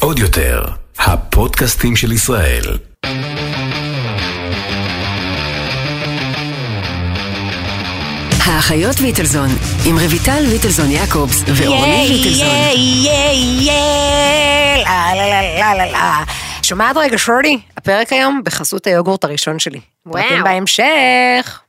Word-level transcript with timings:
עוד 0.00 0.18
יותר, 0.18 0.64
הפודקאסטים 0.98 1.96
של 1.96 2.12
ישראל. 2.12 2.62
האחיות 8.46 9.00
ליטלזון, 9.00 9.48
עם 9.86 9.98
רויטל 9.98 10.40
ליטלזון 10.40 10.90
יעקובס 10.90 11.42
ואורלי 11.46 12.08
ליטלזון. 12.08 12.48
שומעת 16.62 16.96
רגע 16.96 17.18
שורדי? 17.18 17.58
הפרק 17.76 18.12
היום 18.12 18.40
בחסות 18.44 18.86
היוגורט 18.86 19.24
הראשון 19.24 19.58
שלי. 19.58 19.80
פרטים 20.12 20.44
בהמשך. 20.44 21.63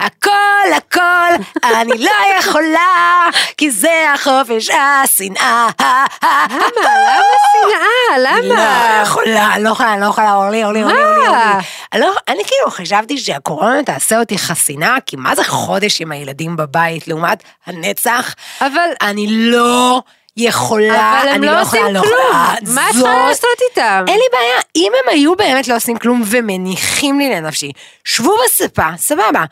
הכל 0.00 0.72
הכל 0.76 1.42
אני 1.64 1.98
לא 1.98 2.10
יכולה 2.38 3.24
כי 3.56 3.70
זה 3.70 4.04
החופש 4.14 4.70
השנאה. 4.70 5.68
למה? 5.80 6.66
למה 6.86 7.22
שנאה? 7.52 8.18
למה? 8.18 8.98
לא 8.98 9.02
יכולה, 9.02 9.54
אני 9.54 9.64
לא 9.64 9.68
יכולה, 9.68 9.92
אני 9.92 10.00
לא 10.00 10.06
יכולה, 10.06 10.34
אורלי, 10.34 10.64
אורלי, 10.64 10.82
אורלי, 10.82 10.98
אורלי. 11.26 11.62
לא- 11.94 12.14
אני 12.28 12.42
כאילו 12.44 12.70
חשבתי 12.70 13.18
שהקורונה 13.18 13.82
תעשה 13.82 14.18
אותי 14.18 14.38
חסינה, 14.38 14.96
כי 15.06 15.16
מה 15.16 15.34
זה 15.34 15.44
חודש 15.44 16.00
עם 16.00 16.12
הילדים 16.12 16.56
בבית 16.56 17.08
לעומת 17.08 17.42
הנצח? 17.66 18.34
אבל... 18.60 18.88
אני 19.02 19.26
לא 19.30 20.02
יכולה, 20.36 21.20
אבל 21.20 21.28
הם 21.28 21.34
אני 21.34 21.46
לא 21.46 21.60
עושים 21.62 21.80
יכולה, 21.80 21.92
לא 21.92 22.00
כלום. 22.00 22.12
יכולה. 22.30 22.74
מה 22.74 22.90
אפשר 22.90 23.26
לעשות 23.28 23.44
איתם? 23.70 24.04
אין 24.08 24.16
לי 24.16 24.24
בעיה, 24.32 24.60
אם 24.76 24.92
הם 25.02 25.12
היו 25.14 25.36
באמת 25.36 25.68
לא 25.68 25.76
עושים 25.76 25.96
כלום 25.98 26.22
ומניחים 26.26 27.18
לי 27.18 27.30
לנפשי, 27.30 27.72
שבו 28.04 28.34
בספה, 28.44 28.86
סבבה, 28.96 29.44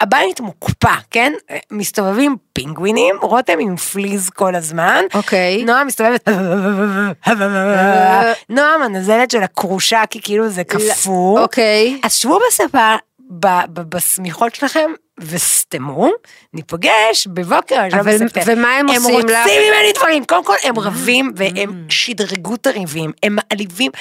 הבית 0.00 0.40
מוקפא, 0.40 0.94
כן? 1.10 1.32
מסתובבים 1.70 2.36
פינגווינים, 2.52 3.16
רותם 3.22 3.58
עם 3.60 3.76
פליז 3.76 4.30
כל 4.30 4.54
הזמן, 4.54 5.04
אוקיי. 5.14 5.64
נועה 5.64 5.84
מסתובבת, 5.84 6.28
נועה 8.48 8.78
מנזלת 8.78 9.30
של 9.30 9.42
הכרושה, 9.42 10.02
כי 10.10 10.20
כאילו 10.22 10.48
זה 10.48 10.64
קפוא, 10.64 11.40
אוקיי. 11.40 12.00
אז 12.04 12.12
שבו 12.14 12.38
בספה, 12.48 12.94
בשמיכות 13.72 14.54
שלכם, 14.54 14.90
וסתמו, 15.20 16.08
ניפגש 16.54 17.26
בבוקר 17.26 17.80
ראשון 17.84 17.98
אבל- 18.00 18.14
בספטמבר. 18.24 18.52
ומה 18.56 18.76
הם 18.76 18.86
עושים 18.88 19.14
הם 19.20 19.26
לך? 19.28 19.38
רוצים 19.46 19.62
ממני 19.72 19.92
דברים, 19.94 20.24
קודם 20.24 20.44
כל 20.44 20.54
הם 20.62 20.78
רבים 20.78 21.32
והם 21.36 21.84
שדרגו 21.88 22.54
את 22.54 22.66
הריבים, 22.66 23.12
הם 23.22 23.36
מעליבים, 23.36 23.92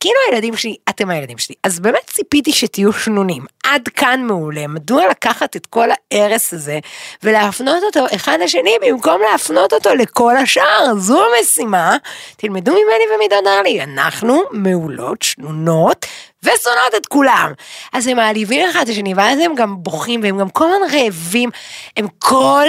כאילו 0.00 0.14
הילדים 0.30 0.56
שלי, 0.56 0.76
אתם 0.88 1.10
הילדים 1.10 1.38
שלי, 1.38 1.54
אז 1.62 1.80
באמת 1.80 2.00
ציפיתי 2.06 2.52
שתהיו 2.52 2.92
שנונים, 2.92 3.44
עד 3.64 3.88
כאן 3.88 4.20
מעולה, 4.26 4.66
מדוע 4.66 5.02
לקחת 5.10 5.56
את 5.56 5.66
כל 5.66 5.88
ההרס 6.12 6.52
הזה 6.54 6.78
ולהפנות 7.22 7.82
אותו 7.82 8.06
אחד 8.14 8.38
לשני 8.42 8.74
במקום 8.82 9.20
להפנות 9.32 9.72
אותו 9.72 9.94
לכל 9.94 10.36
השאר, 10.36 10.94
זו 10.98 11.22
המשימה, 11.38 11.96
תלמדו 12.36 12.72
ממני 12.72 13.04
ומדונרלי, 13.24 13.82
אנחנו 13.82 14.42
מעולות, 14.52 15.22
שנונות, 15.22 16.06
ושונאות 16.46 16.94
את 16.96 17.06
כולם. 17.06 17.52
אז 17.92 18.06
הם 18.06 18.16
מעליבים 18.16 18.68
אחד 18.68 18.80
את 18.82 18.88
השני, 18.88 19.14
ואז 19.14 19.38
הם 19.38 19.54
גם 19.54 19.74
בוכים, 19.78 20.20
והם 20.22 20.38
גם 20.38 20.48
כל 20.48 20.64
הזמן 20.64 20.98
רעבים, 20.98 21.50
הם 21.96 22.06
כל 22.18 22.66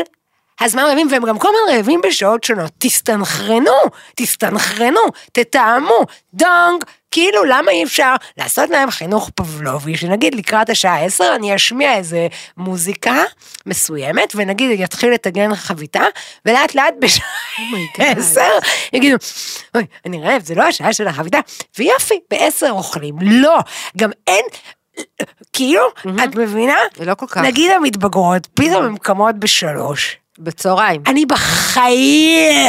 הזמן 0.62 0.84
רעבים, 0.84 1.08
והם 1.12 1.26
גם 1.26 1.40
כל 1.40 1.48
הזמן 1.48 1.76
רעבים 1.78 2.02
בשעות 2.08 2.44
שונות. 2.44 2.72
תסתנכרנו, 2.78 3.72
תסתנכרנו, 4.16 5.02
תתאמו, 5.32 6.06
דונג. 6.34 6.84
כאילו, 7.12 7.44
למה 7.44 7.72
אי 7.72 7.84
אפשר 7.84 8.16
לעשות 8.38 8.70
להם 8.70 8.92
חינוך 8.92 9.30
פבלובי, 9.36 9.98
שנגיד 9.98 10.36
לקראת 10.36 10.70
השעה 10.70 11.04
10 11.06 11.36
אני 11.36 11.56
אשמיע 11.56 11.96
איזה 11.96 12.28
מוזיקה 12.58 13.24
מסוימת, 13.66 14.34
ונגיד 14.36 14.80
יתחיל 14.80 15.14
לטגן 15.14 15.56
חביתה, 15.56 16.04
ולאט 16.46 16.76
לאט 16.76 16.94
בשעה 17.00 17.28
10 17.98 18.42
יגידו, 18.94 19.18
אוי, 19.76 19.86
אני 20.06 20.22
רעב, 20.22 20.42
זה 20.46 20.56
לא 20.56 20.64
השעה 20.64 20.94
של 20.94 21.08
החביתה, 21.08 21.40
ויופי, 21.78 22.20
ב-10 22.32 22.70
אוכלים. 22.70 23.16
לא, 23.22 23.60
גם 23.98 24.10
אין... 24.28 24.46
כאילו, 25.54 25.82
את 26.24 26.36
מבינה? 26.36 26.78
לא 27.00 27.16
כל 27.16 27.28
כך. 27.28 27.38
נגיד 27.38 27.72
המתבגרות, 27.72 28.48
פתאום 28.54 28.86
הן 28.86 28.98
קמות 28.98 29.36
בשלוש. 29.36 30.18
בצהריים. 30.40 31.02
אני 31.08 31.26
בחיים 31.26 32.66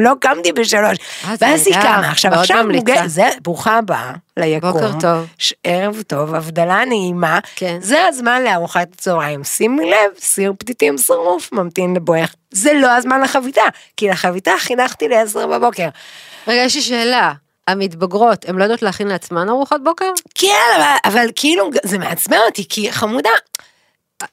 לא 0.00 0.12
קמתי 0.20 0.52
בשלוש. 0.52 0.98
אה, 1.24 1.34
ואז 1.40 1.66
היא 1.66 1.74
קמה. 1.74 2.10
עכשיו, 2.10 2.34
עכשיו. 2.34 2.64
מוגע, 2.72 3.06
זה, 3.06 3.28
ברוכה 3.42 3.78
הבאה 3.78 4.12
ליקום. 4.36 4.72
בוקר 4.72 4.90
טוב. 5.00 5.26
ש- 5.38 5.54
ערב 5.64 6.02
טוב, 6.06 6.34
הבדלה 6.34 6.84
נעימה. 6.84 7.38
כן. 7.56 7.78
זה 7.80 8.06
הזמן 8.08 8.42
לארוחת 8.44 8.88
צהריים. 8.96 9.44
שימי 9.44 9.90
לב, 9.90 10.10
סיר 10.18 10.52
פתיתים 10.58 10.98
שרוף 10.98 11.52
ממתין 11.52 11.96
לבואך. 11.96 12.34
זה 12.50 12.72
לא 12.72 12.96
הזמן 12.96 13.20
לחביתה, 13.20 13.62
כי 13.96 14.08
לחביתה 14.08 14.52
חינכתי 14.58 15.08
ל-10 15.08 15.46
בבוקר. 15.46 15.88
רגע, 16.48 16.60
יש 16.60 16.74
לי 16.74 16.82
שאלה. 16.82 17.32
המתבגרות, 17.68 18.48
הן 18.48 18.56
לא 18.56 18.64
יודעות 18.64 18.82
להכין 18.82 19.08
לעצמן 19.08 19.48
ארוחת 19.48 19.76
בוקר? 19.84 20.10
כן, 20.34 20.48
אבל, 20.76 20.84
אבל 21.04 21.26
כאילו, 21.36 21.70
זה 21.84 21.98
מעצבן 21.98 22.38
אותי, 22.46 22.64
כי 22.68 22.92
חמודה, 22.92 23.30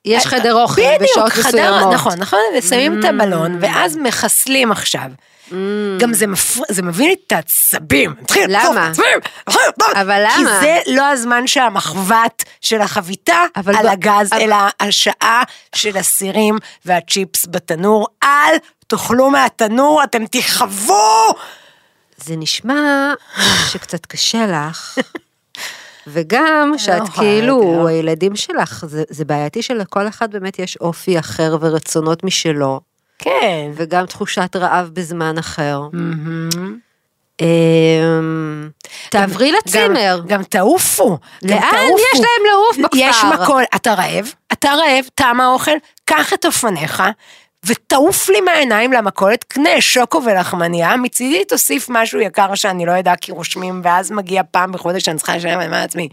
יש 0.06 0.26
חדר 0.28 0.54
אוכל 0.62 0.82
בדיוק, 0.82 1.02
בשעות 1.12 1.32
חדר- 1.32 1.48
מסוימות. 1.50 1.94
נכון, 1.94 2.14
נכון, 2.20 2.40
ושמים 2.58 3.00
את 3.00 3.06
הבלון, 3.06 3.58
ואז 3.62 3.98
מחסלים 3.98 4.72
עכשיו. 4.72 5.10
גם 6.00 6.14
זה 6.14 6.28
מפר... 6.28 6.62
זה 6.70 6.82
מביא 6.82 7.08
לי 7.08 7.16
את 7.28 7.32
העצבים. 7.32 8.14
למה? 8.48 8.64
לצוף 8.64 8.78
עצבים, 8.78 9.20
אבל 9.96 10.26
כי 10.36 10.42
למה? 10.44 10.60
זה 10.62 10.80
לא 10.88 11.04
הזמן 11.04 11.48
של 11.48 11.60
המחבת 11.60 12.44
של 12.62 12.82
החביתה 12.82 13.38
על 13.54 13.64
ב- 13.64 13.70
הגז, 13.70 14.34
אבל- 14.34 14.42
אלא 14.42 14.56
השעה 14.80 15.44
של 15.76 15.98
הסירים 15.98 16.58
והצ'יפס 16.86 17.46
בתנור. 17.50 18.08
אל 18.24 18.56
תאכלו 18.88 19.30
מהתנור, 19.30 20.04
אתם 20.04 20.26
תכאבו! 20.26 21.34
זה 22.18 22.36
נשמע 22.38 23.14
שקצת 23.72 24.06
קשה 24.06 24.46
לך. 24.48 24.98
וגם 26.08 26.74
שאת 26.78 27.08
יכולה 27.08 27.30
כאילו, 27.30 27.64
יותר. 27.64 27.88
הילדים 27.88 28.36
שלך, 28.36 28.86
זה, 28.88 29.04
זה 29.10 29.26
בעייתי 29.26 29.62
שלכל 29.62 30.08
אחד 30.08 30.32
באמת 30.32 30.60
יש 30.60 30.78
אופי 30.78 31.20
אחר 31.20 31.58
ורצונות 31.62 32.24
משלו, 32.24 32.80
כן. 33.20 33.72
וגם 33.76 34.06
תחושת 34.06 34.56
רעב 34.56 34.90
בזמן 34.94 35.38
אחר. 35.38 35.82
אמ, 37.42 38.70
תעברי 39.10 39.52
לצימר. 39.52 40.22
גם, 40.28 40.44
תעופו. 40.44 41.18
לאן. 41.42 41.58
יש 42.14 42.20
להם 42.20 42.52
לעוף 42.52 42.78
בכפר? 42.78 42.98
יש 42.98 43.24
מכול. 43.24 43.64
אתה 43.76 43.94
רעב? 43.94 44.34
אתה 44.54 44.70
רעב? 44.70 45.06
תם 45.16 45.40
האוכל? 45.42 45.72
קח 46.06 46.34
את 46.34 46.46
אופניך. 46.46 47.04
ותעוף 47.66 48.30
לי 48.30 48.42
מהעיניים 48.42 48.94
למכולת, 48.94 49.44
קנה 49.44 49.70
שוקו 49.82 50.22
ולחמניה, 50.26 50.98
מצידי 50.98 51.46
תוסיף 51.46 51.86
משהו 51.90 52.20
יקר 52.20 52.56
שאני 52.56 52.86
לא 52.86 52.92
יודעת 52.92 53.20
כי 53.20 53.32
רושמים, 53.32 53.82
ואז 53.84 54.12
מגיע 54.12 54.42
פעם 54.52 54.72
בחודש 54.72 55.04
שאני 55.06 55.18
צריכה 55.18 55.36
לשלם 55.38 55.60
על 55.60 55.70
מה 55.70 55.84
עצמי. 55.84 56.10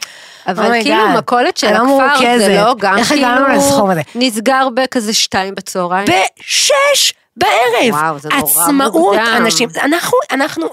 אבל 0.47 0.73
Oh 0.73 0.83
כאילו 0.83 1.05
God. 1.15 1.19
מכולת 1.19 1.57
של 1.57 1.67
אני 1.67 1.77
לא 1.89 2.03
הכפר 2.05 2.39
זה. 2.39 2.55
לא 2.57 2.75
גם 2.79 2.99
איך 2.99 3.09
כאילו 3.09 3.27
הגענו 3.27 3.49
לסכום 3.49 3.91
הזה? 3.91 4.01
נסגר 4.15 4.69
בכזה 4.75 5.15
שתיים 5.15 5.55
בצהריים. 5.55 6.07
בשש 6.07 7.13
בערב. 7.37 7.91
וואו, 7.91 8.19
זה 8.19 8.29
נורא 8.29 8.43
עצמאות. 8.63 9.17
אנשים, 9.37 9.69
אנחנו, 9.83 10.19
אנחנו, 10.31 10.67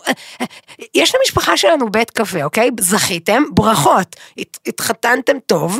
יש 0.95 1.16
למשפחה 1.16 1.57
שלנו 1.57 1.91
בית 1.91 2.11
קפה, 2.11 2.43
אוקיי? 2.43 2.69
זכיתם, 2.79 3.43
ברכות. 3.51 4.16
הת- 4.37 4.57
התחתנתם 4.67 5.37
טוב, 5.45 5.79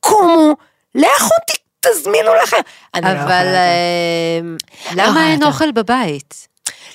קומו, 0.00 0.54
לכו 0.94 1.28
ת- 1.50 1.63
תזמינו 1.90 2.34
לכם. 2.42 2.56
לא 2.96 3.00
אבל. 3.00 3.46
אמ, 4.40 4.56
לא 4.96 5.04
למה 5.04 5.24
אין 5.26 5.32
יותר. 5.34 5.46
אוכל 5.46 5.70
בבית? 5.72 6.48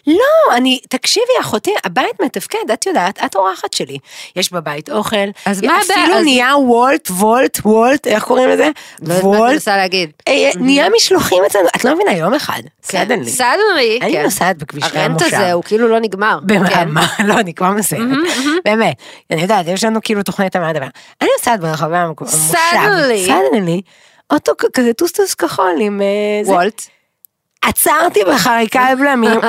לא, 0.07 0.55
אני, 0.55 0.79
תקשיבי 0.89 1.33
אחותי, 1.41 1.73
הבית 1.83 2.21
מתפקד, 2.21 2.71
את 2.73 2.85
יודעת, 2.85 3.19
את 3.25 3.35
אורחת 3.35 3.73
שלי. 3.73 3.97
יש 4.35 4.51
בבית 4.53 4.89
אוכל. 4.89 5.15
אז 5.45 5.61
מה 5.63 5.73
הבעיה? 5.85 6.01
אפילו 6.03 6.17
אז- 6.17 6.23
נהיה 6.23 6.57
וולט, 6.57 7.09
וולט, 7.11 7.59
וולט, 7.65 8.07
איך 8.07 8.23
קוראים 8.23 8.49
לזה? 8.49 8.69
לא 9.01 9.13
יודעת 9.13 9.23
מה 9.25 9.47
את 9.47 9.53
מנסה 9.53 9.77
להגיד. 9.77 10.09
אה, 10.27 10.49
נהיה 10.59 10.87
משלוחים 10.95 11.43
אצלנו, 11.47 11.67
את 11.75 11.85
לא 11.85 11.93
מבינה, 11.95 12.11
יום 12.11 12.33
אחד, 12.33 12.61
סדנלי. 12.83 13.29
סדנלי, 13.29 13.99
אני 14.01 14.13
כן. 14.13 14.23
נוסעת 14.23 14.57
בכבישי 14.57 14.87
הרנט 14.97 15.21
המושב. 15.21 15.35
הזה 15.35 15.53
הוא 15.53 15.63
כאילו 15.63 15.87
לא 15.87 15.99
נגמר. 15.99 16.39
כן. 16.47 16.59
במאמה, 16.87 17.07
לא, 17.25 17.33
אני 17.33 17.53
כבר 17.53 17.69
מסיימת. 17.71 18.17
באמת, 18.65 18.95
אני 19.31 19.41
יודעת, 19.41 19.65
יש 19.67 19.83
לנו 19.83 19.99
כאילו 20.03 20.23
תוכנית 20.23 20.55
לדבר. 20.55 20.87
אני 21.21 21.29
נוסעת 21.39 21.59
ברחבי 21.59 21.97
המושב. 21.97 22.25
suddenly. 22.37 23.25
suddenly. 23.25 23.81
אוטו 24.33 24.51
כזה 24.73 24.93
טוסטוס 24.93 25.33
כחול 25.33 25.75
עם 25.79 26.01
אה, 26.01 26.43
זה. 26.43 26.51
Wolt. 26.51 26.81
עצרתי 27.61 28.19
בחריקת 28.27 28.93
בלמים 28.93 29.39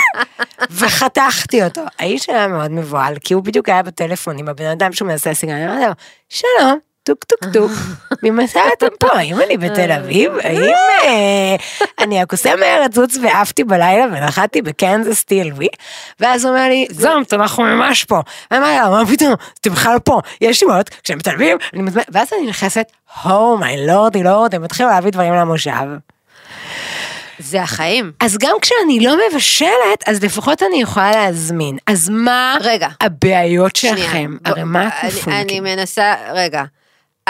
וחתכתי 0.78 1.64
אותו. 1.64 1.80
האיש 1.98 2.28
היה 2.28 2.48
מאוד 2.48 2.70
מבוהל, 2.70 3.14
כי 3.18 3.34
הוא 3.34 3.42
בדיוק 3.42 3.68
היה 3.68 3.82
בטלפון 3.82 4.38
עם 4.38 4.48
הבן 4.48 4.66
אדם 4.66 4.92
שהוא 4.92 5.08
מנסה 5.08 5.34
סיגריה, 5.34 5.64
אמרתי 5.72 5.86
לו, 5.86 5.92
שלום. 6.28 6.91
טוק 7.04 7.24
טוק 7.24 7.40
טוק, 7.52 7.70
ממתי 8.22 8.58
אתם 8.78 8.86
פה? 8.98 9.08
האם 9.12 9.40
אני 9.40 9.56
בתל 9.56 9.92
אביב? 9.92 10.32
האם 10.42 10.62
אה, 11.04 11.56
אני 11.98 12.20
הקוסם 12.20 12.60
מהרצוץ 12.60 13.16
ועפתי 13.22 13.64
בלילה 13.64 14.04
ונחתתי 14.04 14.62
בקנזס 14.62 15.24
TLV? 15.24 15.64
ואז 16.20 16.44
הוא 16.44 16.52
אומר 16.52 16.68
לי, 16.68 16.86
זומת, 16.90 17.32
אנחנו 17.32 17.62
ממש 17.64 18.04
פה. 18.04 18.20
ואמרתי 18.50 18.78
לו, 18.84 18.90
מה 18.90 19.06
פתאום, 19.06 19.34
אתם 19.60 19.70
בכלל 19.70 19.98
פה, 20.04 20.20
יש 20.40 20.60
שמות, 20.60 20.88
כשהם 20.88 21.18
בתל 21.18 21.30
אביב, 21.30 21.56
אני 21.74 21.82
ואז 22.08 22.28
אני 22.38 22.46
נכנסת, 22.46 22.86
הו 23.22 23.58
מי 23.58 23.86
לורדי 23.86 24.22
לורד, 24.22 24.54
הם 24.54 24.64
התחילו 24.64 24.88
להביא 24.88 25.10
דברים 25.12 25.34
למושב. 25.34 25.70
זה 27.38 27.62
החיים. 27.62 28.12
אז 28.20 28.38
גם 28.38 28.56
כשאני 28.62 29.00
לא 29.00 29.16
מבשלת, 29.30 29.68
אז 30.06 30.24
לפחות 30.24 30.62
אני 30.62 30.82
יכולה 30.82 31.10
להזמין. 31.10 31.76
אז 31.86 32.08
מה 32.08 32.56
רגע. 32.60 32.88
הבעיות. 33.00 33.76
שלכם? 33.76 34.36
הרי 34.44 34.64
מה 34.64 34.88
אני- 35.02 35.10
אתם 35.20 35.30
אני? 35.30 35.60
מנסה, 35.60 36.14
רגע. 36.32 36.62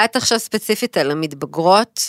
את 0.05 0.17
עכשיו 0.17 0.39
ספציפית 0.39 0.97
על 0.97 1.11
המתבגרות, 1.11 2.01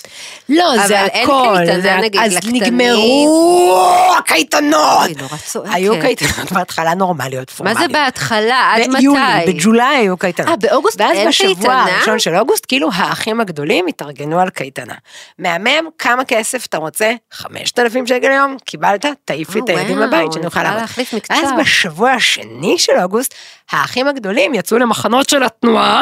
לא, 0.49 0.75
אבל 0.75 0.87
זה 0.87 0.99
אין 1.05 1.23
הכל. 1.23 1.55
קייטנה, 1.57 1.81
זה- 1.81 1.97
נגיד, 1.97 2.21
אז 2.21 2.33
לקטנים. 2.35 2.63
נגמרו 2.63 3.85
הקייטנות. 4.17 5.05
אוי, 5.05 5.13
נורא 5.21 5.37
צועקת. 5.45 5.69
היו 5.73 5.93
קייטנות 6.01 6.51
בהתחלה 6.51 6.93
נורמליות, 6.93 7.51
מה 7.51 7.55
פורמליות. 7.57 7.79
זה 7.79 7.87
בהתחלה? 7.87 8.71
עד 8.75 8.81
מתי? 8.89 8.97
ביולי, 9.01 9.19
בג'ולי 9.47 9.83
היו 9.95 10.17
קייטנות. 10.17 10.49
אה, 10.49 10.55
באוגוסט 10.55 11.01
ואז 11.01 11.17
אין 11.17 11.27
בשבוע 11.27 11.53
קייטנה? 11.55 11.83
הראשון 11.95 12.19
של 12.19 12.35
אוגוסט, 12.35 12.65
כאילו 12.67 12.89
האחים 12.93 13.41
הגדולים 13.41 13.87
התארגנו 13.87 14.39
על 14.39 14.49
קייטנה. 14.49 14.93
מהמם, 15.39 15.69
כמה 15.97 16.25
כסף 16.25 16.65
אתה 16.65 16.77
רוצה? 16.77 17.11
5,000 17.33 18.07
שקל 18.07 18.31
היום, 18.31 18.57
קיבלת, 18.65 19.05
תעיף 19.25 19.55
לי 19.55 19.61
את 19.61 19.69
אה, 19.69 19.77
הילדים 19.77 19.99
לבית, 19.99 20.31
שאני 20.33 20.45
אוכל. 20.45 20.63
להחליף 20.63 21.13
מקצוע. 21.13 21.37
ואז 21.37 21.49
בשבוע 21.59 22.11
השני 22.11 22.75
של 22.77 22.93
אוגוסט, 23.03 23.33
האחים 23.71 24.07
הגדולים 24.07 24.53
יצאו 24.53 24.77
למחנות 24.77 25.29
של 25.29 25.43
התנועה, 25.43 26.01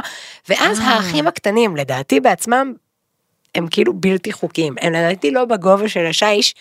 ואז. 0.50 0.80
האחים 0.84 1.28
הקטנים, 1.28 1.71
לדעתי 1.76 2.20
בעצמם, 2.20 2.74
הם 3.56 3.68
כאילו 3.72 3.94
בלתי 3.94 4.32
חוקיים. 4.32 4.76
הם 4.82 4.94
לדעתי 4.94 5.32
לא 5.32 5.46
בגובה 5.46 5.90
של 5.90 6.06
השיש, 6.06 6.56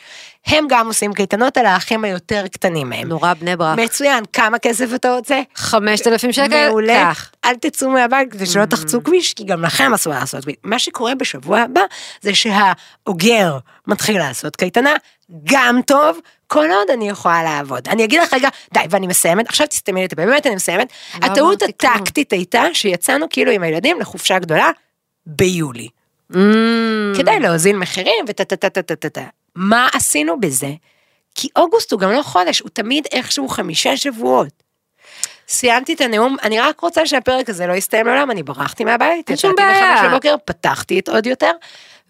הם 0.47 0.67
גם 0.69 0.87
עושים 0.87 1.13
קייטנות 1.13 1.57
על 1.57 1.67
האחים 1.67 2.05
היותר 2.05 2.45
קטנים 2.49 2.89
מהם. 2.89 3.09
נורא 3.09 3.35
בני 3.35 3.57
ברק. 3.57 3.79
מצוין, 3.79 4.25
כמה 4.33 4.59
כסף 4.59 4.95
אתה 4.95 5.17
רוצה? 5.17 5.41
5,000 5.55 6.33
שקל? 6.33 6.69
מעולה, 6.69 7.13
קח. 7.15 7.31
אל 7.45 7.55
תצאו 7.55 7.91
מהבית 7.91 8.33
כדי 8.33 8.47
שלא 8.47 8.65
תחצו 8.65 9.05
כביש, 9.05 9.35
כי 9.35 9.45
גם 9.45 9.63
לכם 9.63 9.95
אסור 9.95 10.13
לעשות 10.13 10.43
כביש. 10.43 10.57
מה 10.65 10.79
שקורה 10.79 11.15
בשבוע 11.15 11.59
הבא, 11.59 11.81
זה 12.21 12.31
שהאוגר 12.35 13.59
מתחיל 13.87 14.19
לעשות 14.19 14.57
קייטנה, 14.57 14.95
גם 15.45 15.81
טוב, 15.87 16.19
כל 16.47 16.71
עוד 16.71 16.91
אני 16.91 17.09
יכולה 17.09 17.43
לעבוד. 17.43 17.89
אני 17.89 18.05
אגיד 18.05 18.21
לך 18.21 18.35
רגע, 18.35 18.49
די, 18.75 18.81
ואני 18.91 19.07
מסיימת, 19.07 19.49
עכשיו 19.49 19.67
תסתמי 19.67 20.01
לי 20.01 20.07
את 20.07 20.13
הפה, 20.13 20.27
באמת 20.27 20.47
אני 20.47 20.55
מסיימת. 20.55 20.93
לא 21.21 21.27
הטעות. 21.27 21.63
הטקטית 21.63 22.33
הייתה 22.33 22.65
שיצאנו 22.73 23.27
כאילו 23.31 23.53
עם 23.53 23.63
הילדים 23.63 24.01
לחופשה 24.01 24.39
גדולה 24.39 24.71
ביולי. 25.27 25.89
Mm, 26.33 26.37
כדי 27.19 27.41
להוזיל 27.41 27.77
מחירים 27.77 28.25
וטה 28.29 28.45
טה 28.45 28.57
טה 28.57 28.83
טה 28.83 28.97
טה 28.97 29.09
טה. 29.09 29.25
מה 29.55 29.89
עשינו 29.95 30.41
בזה? 30.41 30.71
כי 31.35 31.49
אוגוסט 31.57 31.93
הוא 31.93 32.01
גם 32.01 32.11
לא 32.13 32.23
חודש, 32.23 32.61
הוא 32.61 32.71
תמיד 32.73 33.07
איכשהו 33.13 33.49
חמישה 33.49 33.97
שבועות. 33.97 34.63
סיימתי 35.49 35.95
את 35.95 36.01
הנאום, 36.01 36.37
אני 36.43 36.61
רק 36.61 36.81
רוצה 36.81 37.07
שהפרק 37.07 37.49
הזה 37.51 37.67
לא 37.67 37.73
יסתיים 37.73 38.07
לעולם, 38.07 38.31
אני 38.31 38.43
ברחתי 38.43 38.85
מהבית, 38.85 39.29
אין 39.29 39.37
שום 39.37 39.51
יצאתי 39.53 39.69
בעיה. 39.69 39.95
בחמש 39.97 40.09
בבוקר, 40.11 40.35
פתחתי 40.45 40.99
את 40.99 41.09
עוד 41.09 41.27
יותר, 41.27 41.51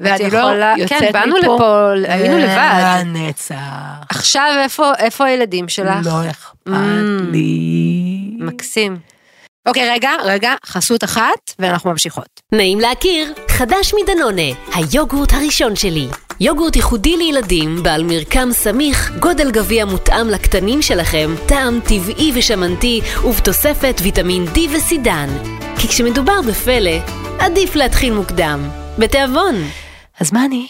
ואני 0.01 0.31
לא 0.31 0.39
יכולה- 0.39 0.75
יוצאת 0.79 0.99
כן, 0.99 1.05
מפה. 1.09 1.13
באנו 1.13 1.37
לפה, 1.37 1.91
היינו 2.09 2.39
לבד. 2.39 3.03
לנצח. 3.05 3.55
עכשיו 4.09 4.55
איפה 4.63 4.93
איפה 4.99 5.25
הילדים 5.25 5.69
שלך? 5.69 6.07
לא 6.07 6.31
אכפת 6.31 6.67
Mm. 6.69 6.71
לי. 7.33 8.37
מקסים. 8.39 8.99
אוקיי, 9.67 9.91
רגע, 9.91 10.11
רגע, 10.25 10.55
חסות 10.67 11.05
אחת, 11.05 11.55
ואנחנו 11.59 11.91
ממשיכות. 11.91 12.40
נעים 12.53 12.81
להכיר, 12.81 13.33
חדש 13.49 13.95
מדנונה, 13.95 14.57
היוגורט 14.75 15.33
הראשון 15.33 15.77
שלי. 15.77 16.07
יוגורט 16.41 16.77
ייחודי 16.77 17.17
לילדים, 17.17 17.83
בעל 17.83 18.05
מרקם 18.05 18.49
סמיך, 18.53 19.13
גודל 19.21 19.51
גביע 19.51 19.85
מותאם 19.85 20.29
לקטנים 20.29 20.83
שלכם, 20.83 21.31
טעם 21.47 21.81
טבעי 21.81 22.33
ושמנתי, 22.35 23.01
ובתוספת 23.25 24.01
ויטמין 24.03 24.45
D 24.55 24.59
וסידן. 24.77 25.29
כי 25.79 25.89
כשמדובר 25.89 26.41
בפלא, 26.49 26.91
עדיף 27.39 27.77
להתחיל 27.77 28.15
מוקדם. 28.15 28.69
בתיאבון. 28.99 29.55
אז 30.21 30.33
מה 30.33 30.45
אני? 30.45 30.67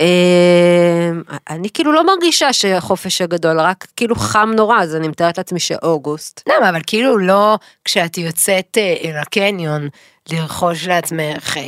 אמ, 0.00 1.22
אני 1.50 1.68
כאילו 1.70 1.92
לא 1.92 2.06
מרגישה 2.06 2.52
שהחופש 2.52 3.20
הגדול, 3.20 3.60
רק 3.60 3.86
כאילו 3.96 4.16
חם 4.16 4.50
נורא, 4.56 4.82
אז 4.82 4.96
אני 4.96 5.08
מתארת 5.08 5.38
לעצמי 5.38 5.60
שאוגוסט. 5.60 6.42
למה, 6.48 6.68
אבל 6.70 6.80
כאילו 6.86 7.18
לא 7.18 7.58
כשאת 7.84 8.18
יוצאת 8.18 8.78
אה, 8.78 8.94
אל 9.04 9.16
הקניון 9.16 9.88
לרכוש 10.32 10.86
לעצמך 10.86 11.56
אה, 11.56 11.62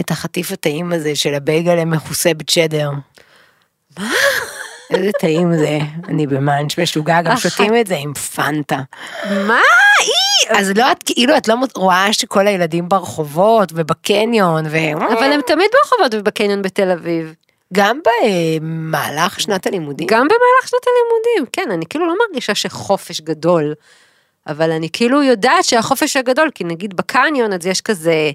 את 0.00 0.10
החטיף 0.10 0.52
הטעים 0.52 0.92
הזה 0.92 1.16
של 1.16 1.34
הבייגל 1.34 1.78
המכוסה 1.78 2.34
בצ'דר. 2.34 2.90
מה? 3.98 4.10
איזה 4.90 5.10
טעים 5.20 5.56
זה, 5.56 5.78
אני 6.08 6.26
במאנץ' 6.26 6.78
משוגע, 6.78 7.22
גם 7.22 7.32
אחת. 7.32 7.50
שותים 7.50 7.76
את 7.76 7.86
זה 7.86 7.96
עם 7.96 8.14
פנטה. 8.14 8.78
מה? 9.30 9.60
אז 10.48 10.72
לא 10.76 10.92
את, 10.92 11.02
כאילו, 11.02 11.36
את 11.36 11.48
לא 11.48 11.54
רואה 11.76 12.12
שכל 12.12 12.46
הילדים 12.46 12.88
ברחובות 12.88 13.72
ובקניון, 13.74 14.64
ו... 14.66 14.76
אבל 15.12 15.32
הם 15.32 15.40
תמיד 15.46 15.66
ברחובות 15.72 16.14
ובקניון 16.14 16.62
בתל 16.62 16.90
אביב. 16.90 17.34
גם 17.72 18.00
במהלך 18.60 19.40
שנת 19.40 19.66
הלימודים. 19.66 20.06
גם 20.06 20.26
במהלך 20.26 20.68
שנת 20.68 20.80
הלימודים, 20.86 21.50
כן, 21.52 21.70
אני 21.70 21.86
כאילו 21.86 22.06
לא 22.06 22.14
מרגישה 22.28 22.54
שחופש 22.54 23.20
גדול, 23.20 23.74
אבל 24.46 24.70
אני 24.70 24.88
כאילו 24.92 25.22
יודעת 25.22 25.64
שהחופש 25.64 26.16
הגדול, 26.16 26.50
כי 26.54 26.64
נגיד 26.64 26.96
בקניון 26.96 27.52
אז 27.52 27.66
יש 27.66 27.80
כזה 27.80 28.30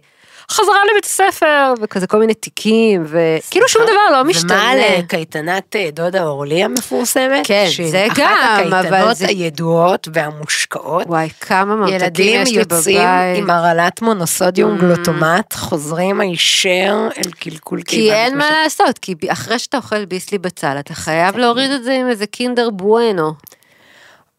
חזרה 0.52 0.78
לבית 0.92 1.06
הספר, 1.06 1.74
וכזה 1.82 2.08
כל 2.08 2.18
מיני 2.20 2.34
תיקים, 2.34 3.04
וכאילו 3.08 3.68
שום 3.68 3.82
דבר 3.84 4.18
לא 4.18 4.24
משתנה. 4.24 4.54
ומה 4.74 4.98
לקייטנת 4.98 5.76
אה, 5.76 5.90
דודה 5.94 6.24
אורלי 6.24 6.64
המפורסמת? 6.64 7.48
כן, 7.48 7.66
זה 7.92 8.08
גם, 8.16 8.34
אבל 8.70 8.74
הקייטנות 8.86 9.18
זה- 9.18 9.28
הידועות 9.28 10.08
והמושקעות. 10.14 11.08
וואי, 11.08 11.30
כמה 11.40 11.76
ממתקים 11.76 11.96
ילדים 11.96 12.42
יש 12.42 12.50
לי 12.52 12.60
יוצאים 12.60 12.98
בבית. 12.98 13.38
עם 13.44 13.50
הרעלת 13.50 14.02
מונוסודיום 14.02 14.78
Mm. 14.78 14.82
גלוטומט, 14.82 15.54
חוזרים 15.54 16.22
הישר 16.22 17.08
אל 17.18 17.32
קלקול 17.32 17.82
קיבה. 17.82 18.02
כי 18.02 18.14
אין 18.14 18.38
מה. 18.38 18.50
לעשות, 18.64 18.98
כי 18.98 19.14
אחרי 19.28 19.60
שאתה 19.60 19.78
אוכל 19.78 20.06
ביסלי 20.06 20.38
בצל, 20.38 20.76
אתה 20.80 20.94
חייב 20.94 21.38
להוריד 21.38 21.72
את 21.72 21.84
זה 21.84 21.94
עם 21.94 22.10
איזה 22.10 22.26
קינדר 22.26 22.70
בואנו. 22.70 23.34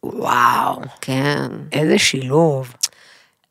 וואו, 0.02 0.80
כן. 1.00 1.46
איזה 1.72 1.98
שילוב. 1.98 2.74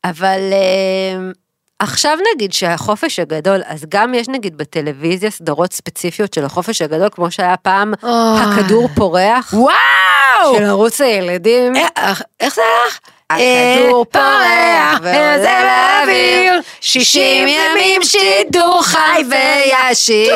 אבל 0.04 0.40
אה, 0.52 1.30
עכשיו 1.78 2.18
נגיד 2.34 2.52
שהחופש 2.52 3.18
הגדול, 3.18 3.60
אז 3.66 3.84
גם 3.88 4.14
יש 4.14 4.28
נגיד 4.28 4.56
בטלוויזיה 4.58 5.30
סדרות 5.30 5.72
ספציפיות 5.72 6.34
של 6.34 6.44
החופש 6.44 6.82
הגדול, 6.82 7.08
כמו 7.12 7.30
שהיה 7.30 7.56
פעם 7.56 7.92
אוי. 8.02 8.40
הכדור 8.40 8.88
פורח, 8.94 9.52
וואו! 9.52 10.56
של 10.56 10.64
ערוץ 10.64 11.00
הילדים. 11.00 11.76
אה, 11.76 12.12
איך 12.40 12.54
זה 12.54 12.62
הלך? 12.62 12.98
הכדור 13.30 14.04
אה, 14.06 14.12
פורח 14.12 15.00
ועולה 15.02 16.02
באוויר, 16.06 16.60
60 16.80 17.48
ימים 17.48 18.02
שידור 18.02 18.82
חי 18.82 19.22
וישיר. 19.30 20.34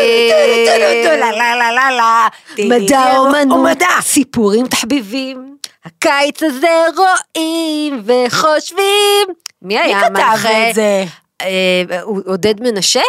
מדע 2.58 3.16
אומנות. 3.16 3.78
סיפורים 4.00 4.66
תחביבים, 4.66 5.56
הקיץ 5.84 6.42
הזה 6.42 6.86
רואים 6.96 8.02
וחושבים. 8.04 9.26
מי 9.62 9.74
מי 9.74 9.78
היה 9.78 10.00
כתב 10.00 10.06
המנחה? 10.06 10.70
את 10.70 10.74
זה? 10.74 11.04
אה, 11.40 11.82
עודד 12.26 12.60
מנשה? 12.60 13.00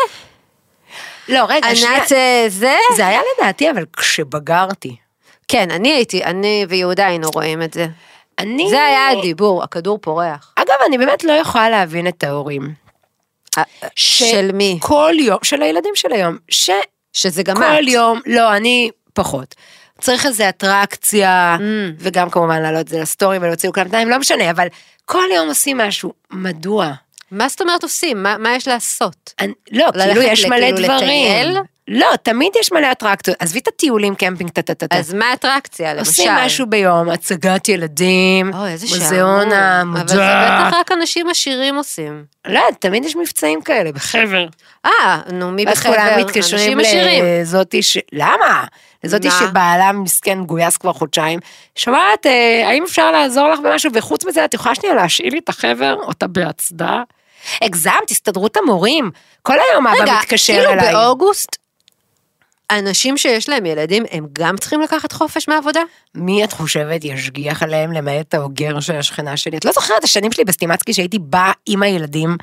לא, 1.29 1.45
רגע, 1.49 1.75
שנייה. 1.75 1.97
ענת 1.97 2.11
אה, 2.11 2.45
זה? 2.47 2.75
זה 2.95 3.07
היה 3.07 3.21
לדעתי, 3.37 3.71
אבל 3.71 3.85
כשבגרתי. 3.97 4.95
כן, 5.47 5.71
אני 5.71 5.91
הייתי, 5.93 6.23
אני 6.23 6.65
ויהודה 6.69 7.05
היינו 7.07 7.29
רואים 7.33 7.61
את 7.61 7.73
זה. 7.73 7.87
אני... 8.39 8.69
זה 8.69 8.83
היה 8.83 9.09
הדיבור, 9.09 9.63
הכדור 9.63 9.97
פורח. 10.01 10.53
אגב, 10.55 10.75
אני 10.87 10.97
באמת 10.97 11.23
לא 11.23 11.31
יכולה 11.31 11.69
להבין 11.69 12.07
את 12.07 12.23
ההורים. 12.23 12.73
אה, 13.57 13.63
ש- 13.95 14.23
של 14.23 14.51
מי? 14.53 14.77
כל 14.81 15.13
יום, 15.19 15.37
של 15.43 15.61
הילדים 15.61 15.95
של 15.95 16.11
היום, 16.13 16.37
שכל 16.49 16.73
שזה 17.13 17.43
גם 17.43 17.57
את. 17.57 17.87
יום, 17.87 18.19
לא, 18.25 18.55
אני 18.55 18.89
פחות. 19.13 19.55
צריך 20.01 20.25
איזה 20.25 20.49
אטרקציה, 20.49 21.55
Mm. 21.59 21.61
וגם 21.99 22.29
כמובן 22.29 22.61
להעלות 22.61 22.81
את 22.81 22.87
זה 22.87 22.99
לסטורי 22.99 23.37
ולהוציא 23.37 23.69
כולם 23.71 23.87
שניים, 23.87 24.09
לא 24.09 24.19
משנה, 24.19 24.51
אבל 24.51 24.67
כל 25.05 25.23
יום 25.35 25.47
עושים 25.47 25.77
משהו, 25.77 26.13
מדוע? 26.31 26.91
מה 27.31 27.49
זאת 27.49 27.61
אומרת 27.61 27.83
עושים? 27.83 28.23
מה 28.23 28.37
מה 28.37 28.55
יש 28.55 28.67
לעשות? 28.67 29.33
אני, 29.39 29.53
לא, 29.71 29.85
כאילו 29.91 30.21
יש 30.21 30.45
מלא 30.45 30.57
לכאילו 30.57 30.77
דברים. 30.77 30.93
לטייל? 31.03 31.57
לא, 31.87 32.07
תמיד 32.23 32.51
יש 32.59 32.71
מלא 32.71 32.91
אטרקציות. 32.91 33.37
עזבי 33.39 33.59
את 33.59 33.67
הטיולים, 33.67 34.15
קמפינג, 34.15 34.49
טה 34.49 34.61
טה 34.61 34.73
טה 34.73 34.87
טה. 34.87 34.97
אז 34.97 35.13
מה 35.13 35.25
האטרקציה, 35.25 35.93
למשל? 35.93 36.09
עושים 36.09 36.31
משהו 36.31 36.65
ביום, 36.67 37.09
הצגת 37.09 37.69
ילדים, 37.69 38.53
אוי, 38.53 38.71
איזה 38.71 38.87
מוזיאון 38.87 39.49
שעמום. 39.49 39.97
אבל 39.97 40.07
זה 40.07 40.23
המודע. 40.23 40.67
בטח 40.67 40.77
רק 40.77 40.91
אנשים 40.91 41.29
עשירים 41.29 41.75
עושים. 41.75 42.25
לא, 42.47 42.61
תמיד 42.79 43.05
יש 43.05 43.15
מבצעים 43.15 43.61
כאלה, 43.61 43.91
בחבר. 43.91 44.47
אה, 44.85 45.21
נו, 45.31 45.51
מי 45.51 45.65
בחבר? 45.65 45.93
כולם 45.93 46.19
מתקשרים. 46.19 46.77
לזאתי 47.41 47.83
ש... 47.83 47.97
למה? 48.11 48.63
לזאתי? 49.03 49.31
שבעלה 49.31 49.91
מסכן 49.91 50.43
גויס 50.43 50.77
כבר 50.77 50.93
חודשיים. 50.93 51.39
שומעת, 51.75 52.25
אה, 52.25 52.67
האם 52.67 52.83
אפשר 52.83 53.11
לעזור 53.11 53.49
לך 53.49 53.59
במשהו? 53.59 53.91
וחוץ 53.93 54.25
מזה, 54.25 54.45
את 54.45 54.53
יכולה 54.53 54.75
שנייה 54.75 54.95
להשאיל 54.95 55.33
לי 55.33 55.39
את 55.39 55.49
החבר, 55.49 55.95
או 56.03 56.11
את 56.11 56.23
בהצדעה? 56.23 57.03
הגזמת, 57.61 58.11
הסתדרות 58.11 58.57
המורים. 58.57 59.11
כל 59.41 59.57
היום 59.71 59.87
אבא 59.87 60.01
רגע, 60.01 60.13
מתקשר 60.19 60.53
כאילו 60.53 60.71
אליי. 60.71 60.93
באוגוסט, 60.93 61.64
אנשים 62.71 63.17
שיש 63.17 63.49
להם 63.49 63.65
ילדים, 63.65 64.03
הם 64.11 64.25
גם 64.33 64.57
צריכים 64.57 64.81
לקחת 64.81 65.11
חופש 65.11 65.47
מהעבודה? 65.47 65.79
מי 66.15 66.43
את 66.43 66.53
חושבת 66.53 67.03
ישגיח 67.03 67.63
עליהם 67.63 67.91
למעט 67.91 68.33
האוגר 68.33 68.79
של 68.79 68.95
השכנה 68.95 69.37
שלי? 69.37 69.57
את 69.57 69.65
לא 69.65 69.71
זוכרת 69.71 69.99
את 69.99 70.03
השנים 70.03 70.31
שלי 70.31 70.43
בסטימצקי 70.45 70.93
שהייתי 70.93 71.19
באה 71.19 71.51
עם 71.65 71.83
הילדים 71.83 72.37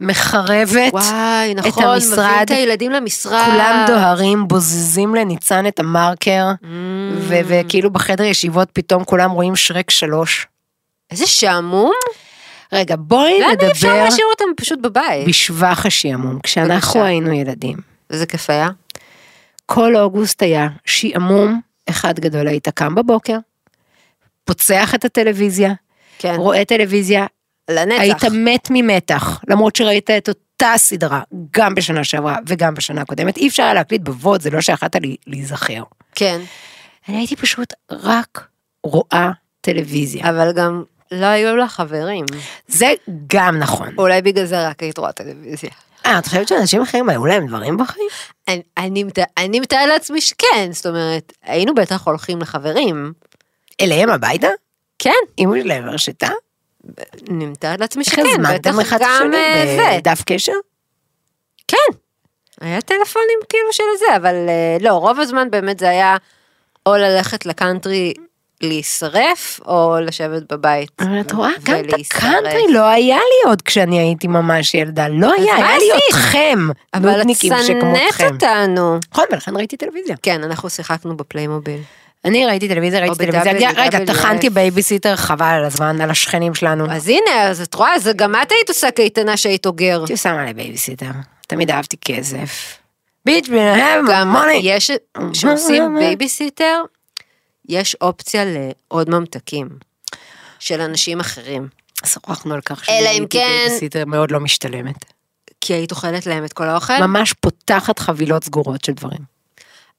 מחרבת, 0.00 0.92
וואי, 0.92 1.54
נכון, 1.54 1.70
מביאים 1.72 1.88
המשרד. 1.90 2.40
את 2.42 2.50
הילדים 2.50 2.90
למשרד. 2.92 3.44
כולם 3.52 3.84
דוהרים, 3.86 4.48
בוזזים 4.48 5.14
לניצן 5.14 5.66
את 5.66 5.80
המרקר, 5.80 6.46
Mm. 6.62 6.66
ו- 7.18 7.40
וכאילו 7.44 7.90
בחדר 7.90 8.24
ישיבות 8.24 8.68
פתאום 8.72 9.04
כולם 9.04 9.30
רואים 9.30 9.56
שרק 9.56 9.90
שלוש. 9.90 10.46
איזה 11.10 11.26
שעמום. 11.26 11.92
רגע, 12.72 12.94
בואי 12.98 13.40
למה 13.40 13.50
אי 13.50 13.70
אפשר 13.70 13.88
נדבר 13.88 14.04
להשאיר 14.04 14.26
אותם 14.30 14.44
פשוט 14.56 14.78
בבית? 14.82 15.28
בשבח 15.28 15.86
השעמום. 15.86 16.38
כשאנחנו 16.42 16.88
בבקשה. 16.90 17.04
היינו 17.06 17.32
ילדים, 17.32 17.76
איזה 18.10 18.26
כיף 18.26 18.50
היה. 18.50 18.68
כל 19.70 19.96
אוגוסט 19.96 20.42
היה 20.42 20.68
שעמום 20.84 21.60
אחד 21.88 22.20
גדול, 22.20 22.48
היית 22.48 22.68
קם 22.68 22.94
בבוקר, 22.94 23.38
פוצח 24.44 24.94
את 24.94 25.04
הטלוויזיה, 25.04 25.72
כן, 26.18 26.34
רואה 26.36 26.64
טלוויזיה, 26.64 27.26
לנצח. 27.70 28.00
היית 28.00 28.24
מת 28.24 28.68
ממתח, 28.70 29.40
למרות 29.48 29.76
שראית 29.76 30.10
את 30.10 30.28
אותה 30.28 30.72
סדרה, 30.76 31.20
גם 31.50 31.74
בשנה 31.74 32.04
שעברה 32.04 32.36
וגם 32.46 32.74
בשנה 32.74 33.00
הקודמת, 33.00 33.36
אי 33.36 33.48
אפשר 33.48 33.62
היה 33.62 33.74
להקליט 33.74 34.02
בבוד, 34.02 34.42
זה 34.42 34.50
לא 34.50 34.60
שיכלת 34.60 34.96
להיזכר. 35.26 35.82
כן, 36.14 36.40
אני 37.08 37.16
הייתי 37.16 37.36
פשוט 37.36 37.72
רק 37.90 38.48
רואה 38.84 39.30
טלוויזיה. 39.60 40.30
אבל 40.30 40.52
גם 40.52 40.82
לא 41.12 41.26
היו 41.26 41.56
לה 41.56 41.68
חברים. 41.68 42.24
זה 42.68 42.92
גם 43.26 43.58
נכון. 43.58 43.94
אולי 43.98 44.22
בגלל 44.22 44.44
זה 44.44 44.68
רק 44.68 44.82
היית 44.82 44.98
רואה 44.98 45.12
טלוויזיה. 45.12 45.70
אה, 46.08 46.18
את 46.18 46.26
חושבת 46.26 46.48
שאנשים 46.48 46.82
אחרים 46.82 47.08
היו 47.08 47.26
להם 47.26 47.46
דברים 47.46 47.76
בחיים? 47.76 48.08
אני, 48.48 48.62
אני, 48.78 49.04
אני 49.38 49.60
מתאר 49.60 49.86
לעצמי 49.86 50.20
שכן, 50.20 50.68
זאת 50.72 50.86
אומרת, 50.86 51.32
היינו 51.42 51.74
בטח 51.74 52.06
הולכים 52.06 52.38
לחברים. 52.38 53.12
אליהם 53.80 54.10
הביתה? 54.10 54.48
כן, 54.98 55.10
אמא 55.38 55.62
שלהם 55.62 55.88
הרשתה? 55.88 56.28
אני 57.30 57.46
מתארת 57.46 57.80
לעצמי 57.80 58.04
שכן, 58.04 58.22
בטח 58.54 58.70
גם 58.70 58.80
השני 58.80 59.36
אה, 59.36 59.76
זה. 59.76 59.98
בדף 59.98 60.22
קשר? 60.26 60.52
כן, 61.68 61.98
היה 62.60 62.80
טלפונים 62.80 63.38
כאילו 63.48 63.72
של 63.72 63.82
זה, 63.98 64.16
אבל 64.16 64.34
אה, 64.34 64.76
לא, 64.80 64.92
רוב 64.92 65.20
הזמן 65.20 65.50
באמת 65.50 65.78
זה 65.78 65.88
היה 65.88 66.16
או 66.86 66.94
ללכת 66.96 67.46
לקאנטרי 67.46 68.14
להישרף, 68.62 69.60
או 69.66 69.96
לשבת 70.02 70.52
בבית. 70.52 70.90
אבל 71.00 71.20
את 71.20 71.32
רואה, 71.32 71.50
גם 71.62 71.76
את. 71.80 71.94
הקאנטרי 72.00 72.72
לא 72.72 72.84
היה 72.88 73.16
לי 73.16 73.50
עוד 73.50 73.62
כשאני 73.62 73.98
הייתי 73.98 74.26
ממש 74.26 74.74
ילדה, 74.74 75.08
לא 75.08 75.32
היה, 75.38 75.54
היה 75.56 75.78
לי? 75.78 75.84
אתכם, 76.10 76.58
אבל 76.94 77.20
את 77.20 77.26
שכמותכם. 77.36 78.34
אותנו. 78.34 78.98
נכון, 79.12 79.24
ולכן 79.32 79.56
ראיתי 79.56 79.76
טלוויזיה. 79.76 80.16
כן, 80.22 80.44
אנחנו 80.44 80.70
שיחקנו 80.70 81.16
בפליימוביל. 81.16 81.80
אני 82.24 82.46
ראיתי 82.46 82.68
טלוויזיה, 82.68 83.00
ראיתי 83.00 83.26
טלוויזיה, 83.26 83.70
רגע. 83.76 84.04
טחנתי 84.04 84.50
בייביסיטר 84.50 85.16
חבל 85.16 85.46
על 85.46 85.64
הזמן, 85.64 86.00
על 86.00 86.10
השכנים 86.10 86.54
שלנו. 86.54 86.90
אז 86.90 87.08
הנה, 87.08 87.42
אז 87.42 87.60
את 87.60 87.74
רואה, 87.74 87.98
זה 87.98 88.12
גם 88.12 88.34
את 88.42 88.52
היית 88.52 88.68
עושה 88.68 88.90
קייטנה 88.90 89.36
שהיית 89.36 89.66
אוגר. 89.66 89.98
הייתי 89.98 90.16
שמה 90.16 90.44
לי 90.44 90.54
בייביסיטר, 90.54 91.10
תמיד 91.46 91.70
אהבתי 91.70 91.96
כסף. 92.04 92.78
Bitch 93.24 93.48
better 93.48 94.04
have 94.10 94.25
my 94.25 94.32
money. 94.32 94.60
יש, 94.62 94.90
כשעושים 95.32 95.94
בייביסיטר, 95.98 96.82
יש 97.68 97.94
אופציה 98.00 98.42
לעוד 98.44 99.10
ממתקים 99.10 99.68
של 100.58 100.80
אנשים 100.80 101.20
אחרים. 101.20 101.68
שוחחנו 102.06 102.54
על 102.54 102.60
כך 102.60 102.88
אלא 102.88 102.98
אם 102.98 103.04
שהייתי 103.14 103.38
כן- 103.38 103.46
בייביסיטר 103.48 104.04
מאוד 104.04 104.30
לא 104.30 104.40
משתלמת. 104.40 105.04
כי 105.60 105.74
היית 105.74 105.90
אוכלת 105.90 106.26
להם 106.26 106.44
את 106.44 106.52
כל 106.52 106.64
האוכל. 106.64 106.98
ממש 107.00 107.32
פותחת 107.32 107.98
חבילות 107.98 108.44
סגורות 108.44 108.84
של 108.84 108.92
דברים. 108.92 109.20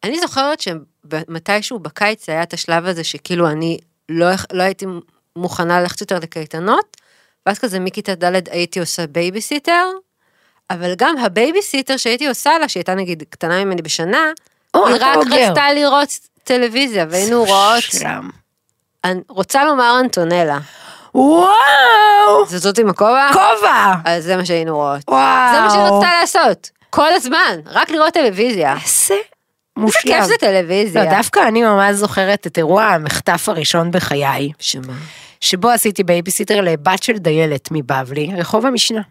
אני 0.04 0.20
זוכרת 0.20 0.62
שמתישהו 0.62 1.80
בקיץ 1.80 2.30
היה 2.30 2.44
את 2.44 2.54
השלב 2.54 2.86
הזה 2.86 3.04
שכאילו 3.04 3.50
אני 3.50 3.78
לא, 4.10 4.28
לא 4.54 4.64
הייתי 4.64 4.86
מוכנה 5.36 5.82
ללכת 5.82 6.02
יותר 6.02 6.20
לקייטנות, 6.20 6.98
ואז 7.46 7.60
כזה 7.60 7.80
מכיתה 7.80 8.16
ד' 8.16 8.50
הייתי 8.50 8.80
עושה 8.80 9.08
בייביסיטר, 9.08 9.86
אבל 10.70 10.94
גם 10.98 11.18
הבייביסיטר 11.18 11.98
שהייתי 11.98 12.28
עושה 12.28 12.58
לה, 12.60 12.70
שהייתה 12.70 12.96
נגיד 12.96 13.24
קטנה 13.30 13.66
ממני 13.66 13.82
בשנה, 13.82 14.32
או, 14.74 14.88
היא 14.88 14.96
רק 15.00 15.16
אוגר. 15.18 15.50
רצתה 15.50 15.74
לראות 15.74 16.10
טלוויזיה, 16.50 17.06
והיינו 17.10 17.44
רואות. 17.44 17.84
אני 19.03 19.20
רוצה 19.29 19.65
לומר 19.65 20.00
אנטונלה, 20.00 20.58
וואו! 21.15 22.46
זה 22.48 22.58
זאת 22.58 22.79
עם 22.79 22.89
הכובע? 22.89 23.29
כובע! 23.34 23.94
אז 24.06 24.24
זה 24.24 24.38
מה 24.38 24.46
שהיינו 24.46 24.75
רואות. 24.75 25.01
וואו! 25.08 25.56
זה 25.56 25.62
מה 25.62 25.70
שהיא 25.70 25.82
רצתה 25.82 26.12
לעשות, 26.22 26.70
כל 26.89 27.13
הזמן, 27.13 27.60
רק 27.65 27.89
לראות 27.89 28.13
טלוויזיה. 28.13 28.74
איזה 28.74 29.13
איזה 29.13 29.15
מושלם. 29.77 30.13
כיף 30.13 30.24
זה 30.24 30.34
טלוויזיה. 30.39 31.03
לא, 31.03 31.12
דווקא 31.12 31.39
אני 31.48 31.63
ממש 31.63 31.96
זוכרת 31.96 32.48
את 32.48 32.58
אירוע 32.58 32.84
המחטף 32.84 33.50
הראשון 33.50 33.91
בחיי, 33.91 34.51
שמה? 34.60 34.94
שבו 35.41 35.70
עשיתי 35.70 36.03
בייביסיטר 36.03 36.62
לבת 36.62 37.03
של 37.03 37.18
דיילת 37.18 37.70
מבבלי, 37.72 38.29
רחוב 38.38 38.65
המשנה. 38.65 39.01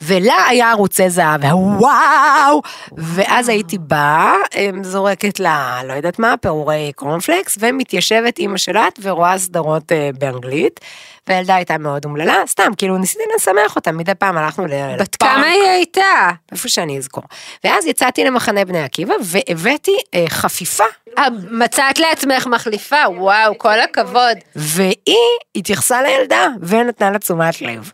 ולה 0.00 0.46
היה 0.48 0.70
ערוצי 0.70 1.10
זהב, 1.10 1.44
וואו! 1.54 2.62
ואז 2.92 3.48
הייתי 3.48 3.78
באה, 3.78 4.34
אמ, 4.56 4.84
זורקת 4.84 5.40
לה, 5.40 5.80
לא 5.84 5.92
יודעת 5.92 6.18
מה, 6.18 6.34
פירורי 6.36 6.92
קורנפלקס, 6.96 7.58
ומתיישבת 7.60 8.38
אימא 8.38 8.58
שלת 8.58 8.98
ורואה 9.02 9.38
סדרות 9.38 9.92
אה, 9.92 10.10
באנגלית, 10.18 10.80
והילדה 11.26 11.54
הייתה 11.54 11.78
מאוד 11.78 12.04
אומללה, 12.04 12.34
סתם, 12.46 12.72
כאילו 12.76 12.98
ניסיתי 12.98 13.24
לשמח 13.36 13.76
אותה, 13.76 13.92
מדי 13.92 14.14
פעם 14.14 14.38
הלכנו 14.38 14.66
לפארק. 14.66 15.00
בת 15.00 15.16
כמה 15.16 15.46
היא 15.46 15.62
הייתה? 15.62 16.30
איפה 16.52 16.68
שאני 16.68 16.98
אזכור. 16.98 17.24
ואז 17.64 17.86
יצאתי 17.86 18.24
למחנה 18.24 18.64
בני 18.64 18.82
עקיבא, 18.82 19.14
והבאתי 19.22 19.96
אה, 20.14 20.24
חפיפה 20.28 20.84
אה, 21.18 21.24
מצאת 21.50 21.98
לעצמך 21.98 22.46
מחליפה, 22.46 23.08
וואו, 23.16 23.58
כל 23.58 23.80
הכבוד. 23.80 24.38
והיא 24.56 24.94
התייחסה 25.56 26.02
לילדה 26.02 26.46
ונתנה 26.62 27.10
לה 27.10 27.18
תשומת 27.18 27.62
לב. 27.62 27.92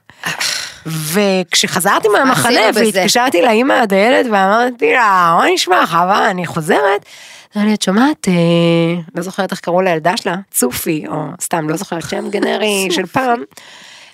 וכשחזרתי 0.86 2.08
מהמחנה? 2.08 2.60
והתקשרתי 2.74 3.42
לאימא 3.42 3.72
הדיילת 3.72 4.26
ואמרתי 4.26 4.92
לה, 4.92 5.34
מה 5.38 5.44
נשמע 5.54 5.86
חווה, 5.86 6.30
אני 6.30 6.46
חוזרת. 6.46 7.04
אמרה 7.56 7.66
לי, 7.66 7.74
את 7.74 7.82
שומעת, 7.82 8.28
אה, 8.28 8.32
לא 9.14 9.22
זוכרת 9.22 9.50
איך 9.52 9.60
קראו 9.60 9.80
לילדה 9.82 10.16
שלה, 10.16 10.34
צופי, 10.50 11.04
או 11.08 11.14
סתם 11.40 11.68
לא 11.68 11.76
זוכרת 11.76 12.08
שם 12.10 12.30
גנרי 12.30 12.86
של 12.90 13.06
פעם. 13.06 13.42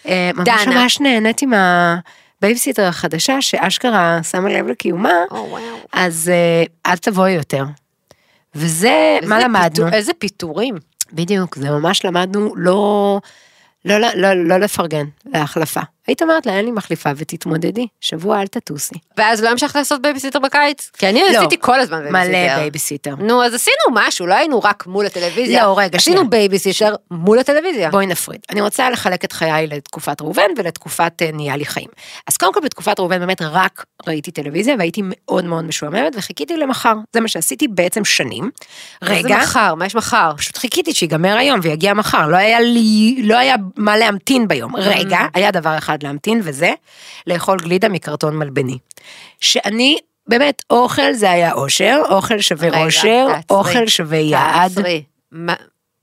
אה, 0.09 0.31
ממש. 0.35 0.47
ממש 0.67 1.01
נהנית 1.01 1.43
עם 1.43 1.53
הבייביסיטר 1.55 2.83
החדשה 2.87 3.43
שאשכרה 3.43 4.19
שמה 4.31 4.49
לב 4.49 4.67
לקיומה, 4.67 5.13
אז 5.93 6.31
אה, 6.33 6.65
אל 6.93 6.97
תבואי 6.97 7.31
יותר. 7.33 7.65
וזה, 8.55 9.19
מה 9.27 9.39
למדנו? 9.41 9.71
פיתור- 9.85 9.89
איזה 9.93 10.13
פיטורים. 10.19 10.75
בדיוק, 11.13 11.57
זה 11.57 11.71
ממש 11.71 12.05
למדנו 12.05 12.55
לא, 12.57 13.21
לא, 13.85 13.99
לא, 13.99 14.09
לא, 14.15 14.33
לא 14.35 14.57
לפרגן, 14.57 15.05
להחלפה. 15.35 15.81
היית 16.11 16.23
אומרת 16.23 16.47
לה, 16.47 16.57
אין 16.57 16.65
לי 16.65 16.71
מחליפה 16.71 17.11
ותתמודדי, 17.17 17.87
שבוע 18.01 18.41
אל 18.41 18.47
תטוסי. 18.47 18.95
ואז 19.17 19.43
לא 19.43 19.49
המשכת 19.49 19.75
לעשות 19.75 20.03
בייביסיטר 20.03 20.39
בקיץ? 20.39 20.91
כי 20.99 21.09
אני 21.09 21.23
לא. 21.33 21.39
עשיתי 21.39 21.57
כל 21.61 21.81
הזמן 21.81 22.03
בייביסיטר. 22.03 22.31
מלא 22.31 22.57
בייביסיטר. 22.57 23.15
נו, 23.19 23.45
אז 23.45 23.55
עשינו 23.55 23.77
משהו, 23.93 24.27
לא 24.27 24.35
היינו 24.35 24.61
רק 24.63 24.87
מול 24.87 25.07
הטלוויזיה. 25.07 25.67
לא, 25.67 25.79
רגע, 25.79 25.99
עשינו 25.99 26.17
שנייה. 26.17 26.31
בייביסיטר 26.31 26.95
מול 27.11 27.39
הטלוויזיה. 27.39 27.91
בואי 27.91 28.07
נפריד. 28.07 28.41
אני 28.51 28.61
רוצה 28.61 28.91
לחלק 28.91 29.25
את 29.25 29.33
חיי 29.33 29.67
לתקופת 29.67 30.21
ראובן 30.21 30.43
ולתקופת 30.57 31.13
אה, 31.23 31.31
נהיה 31.33 31.57
לי 31.57 31.65
חיים. 31.65 31.89
אז 32.27 32.37
קודם 32.37 32.55
כל 32.55 32.61
בתקופת 32.61 33.01
ראובן 33.01 33.19
באמת 33.19 33.43
רק 33.43 33.85
ראיתי 34.07 34.31
טלוויזיה 34.31 34.75
והייתי 34.79 35.01
מאוד 35.05 35.45
מאוד 35.45 35.65
משועממת 35.65 36.13
וחיכיתי 36.17 36.57
למחר. 36.57 36.95
זה 37.13 37.21
מה 37.21 37.29
שעשיתי 37.29 37.69
בעצם 37.69 38.05
שנים. 38.05 38.51
מה 39.03 39.09
רגע, 39.09 39.39
מחר? 39.39 39.75
מה 39.75 39.87
יש 39.87 39.95
מחר? 39.95 40.33
פשוט 40.37 40.57
חיכיתי 40.57 40.95
שיגמר 40.95 41.37
היום 41.37 41.61
ויגיע 41.63 41.95
מחר, 41.95 42.29
לא 42.29 42.37
היה 42.37 42.61
לי, 42.61 43.23
לא 43.25 43.37
היה 43.37 43.55
מה 43.77 43.97
להמתין 43.97 44.49
ביום. 44.49 44.77
רגע, 44.77 45.19
היה 45.35 45.51
דבר 45.51 45.79
אחד 45.79 46.00
להמתין 46.03 46.41
וזה, 46.45 46.73
לאכול 47.27 47.59
גלידה 47.59 47.89
מקרטון 47.89 48.37
מלבני. 48.37 48.79
שאני, 49.41 49.99
באמת, 50.29 50.63
אוכל 50.71 51.13
זה 51.13 51.31
היה 51.31 51.53
אושר, 51.53 52.03
אוכל 52.11 52.41
שווה 52.41 52.69
רגע, 52.69 52.85
אושר, 52.85 53.27
תעצרי, 53.33 53.57
אוכל 53.59 53.87
שווה 53.87 54.19
יעד. 54.19 54.69
תעצרי. 54.75 55.03
מה- 55.33 55.55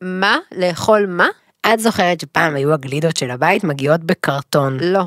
מה? 0.02 0.38
לאכול 0.52 1.06
מה? 1.08 1.28
את 1.74 1.80
זוכרת 1.80 2.20
שפעם 2.22 2.56
היו 2.56 2.74
הגלידות 2.74 3.18
של 3.18 3.32
הבית 3.32 3.64
מגיעות 3.64 4.04
בקרטון. 4.04 4.78
לא. 4.82 5.04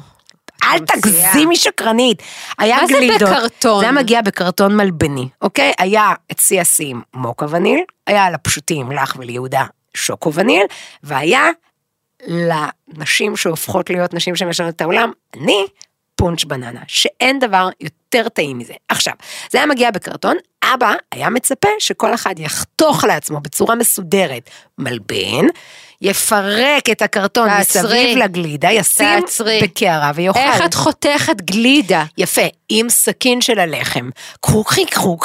אל. 0.64 0.78
תגזימי 0.78 1.56
שקרנית. 1.56 2.23
היה 2.59 2.76
מה 2.80 2.87
זה 2.87 2.92
גלידות. 2.92 3.20
בקרטון? 3.28 3.80
זה 3.80 3.85
היה 3.87 3.92
מגיע 3.92 4.23
בקרטון 4.23 4.76
מלבני, 4.76 5.28
אוקיי? 5.42 5.73
היה 5.78 6.12
את 6.32 6.38
שיא 6.38 6.61
השיאים 6.61 7.02
מוקה 7.14 7.47
וניל, 7.50 7.80
היה 8.06 8.25
על 8.25 8.35
הפשוטים 8.35 8.92
לך 8.92 9.14
וליהודה 9.18 9.64
שוקו 9.94 10.35
וניל, 10.35 10.62
והיה 11.02 11.49
לנשים 12.27 13.37
שהופכות 13.37 13.91
להיות 13.91 14.15
נשים 14.15 14.37
שמשנות 14.37 14.75
את 14.75 14.81
העולם, 14.81 15.12
אני 15.35 15.67
פונץ' 16.17 16.45
בננה, 16.45 16.81
שאין 16.87 17.39
דבר 17.39 17.69
יותר 17.81 18.29
טעים 18.29 18.59
מזה. 18.59 18.75
עכשיו, 18.89 19.15
זה 19.50 19.59
היה 19.59 19.67
מגיע 19.67 19.91
בקרטון, 19.91 20.37
אבא 20.75 20.95
היה 21.12 21.31
מצפה 21.31 21.69
שכל 21.79 22.15
אחד 22.15 22.39
יחתוך 22.39 23.05
לעצמו 23.05 23.41
בצורה 23.41 23.75
מסודרת 23.75 24.50
מלבן, 24.79 25.47
יפרק 26.02 26.90
את 26.92 27.02
הקרטון 27.02 27.49
תעצרי. 27.49 27.83
מסביב 27.83 28.19
לגלידה, 28.19 28.73
ישים 28.73 29.21
תעצרי. 29.21 29.61
בקערה 29.62 30.12
ויאכל. 30.14 30.38
איך 30.38 30.64
את 30.64 30.75
חותכת 30.75 31.40
גלידה? 31.40 32.04
יפה, 32.19 32.42
עם 32.69 32.88
סכין 32.88 33.40
של 33.40 33.59
הלחם. 33.59 34.11
קחו 34.40 34.64
חיק, 34.64 34.95
קחו. 34.95 35.16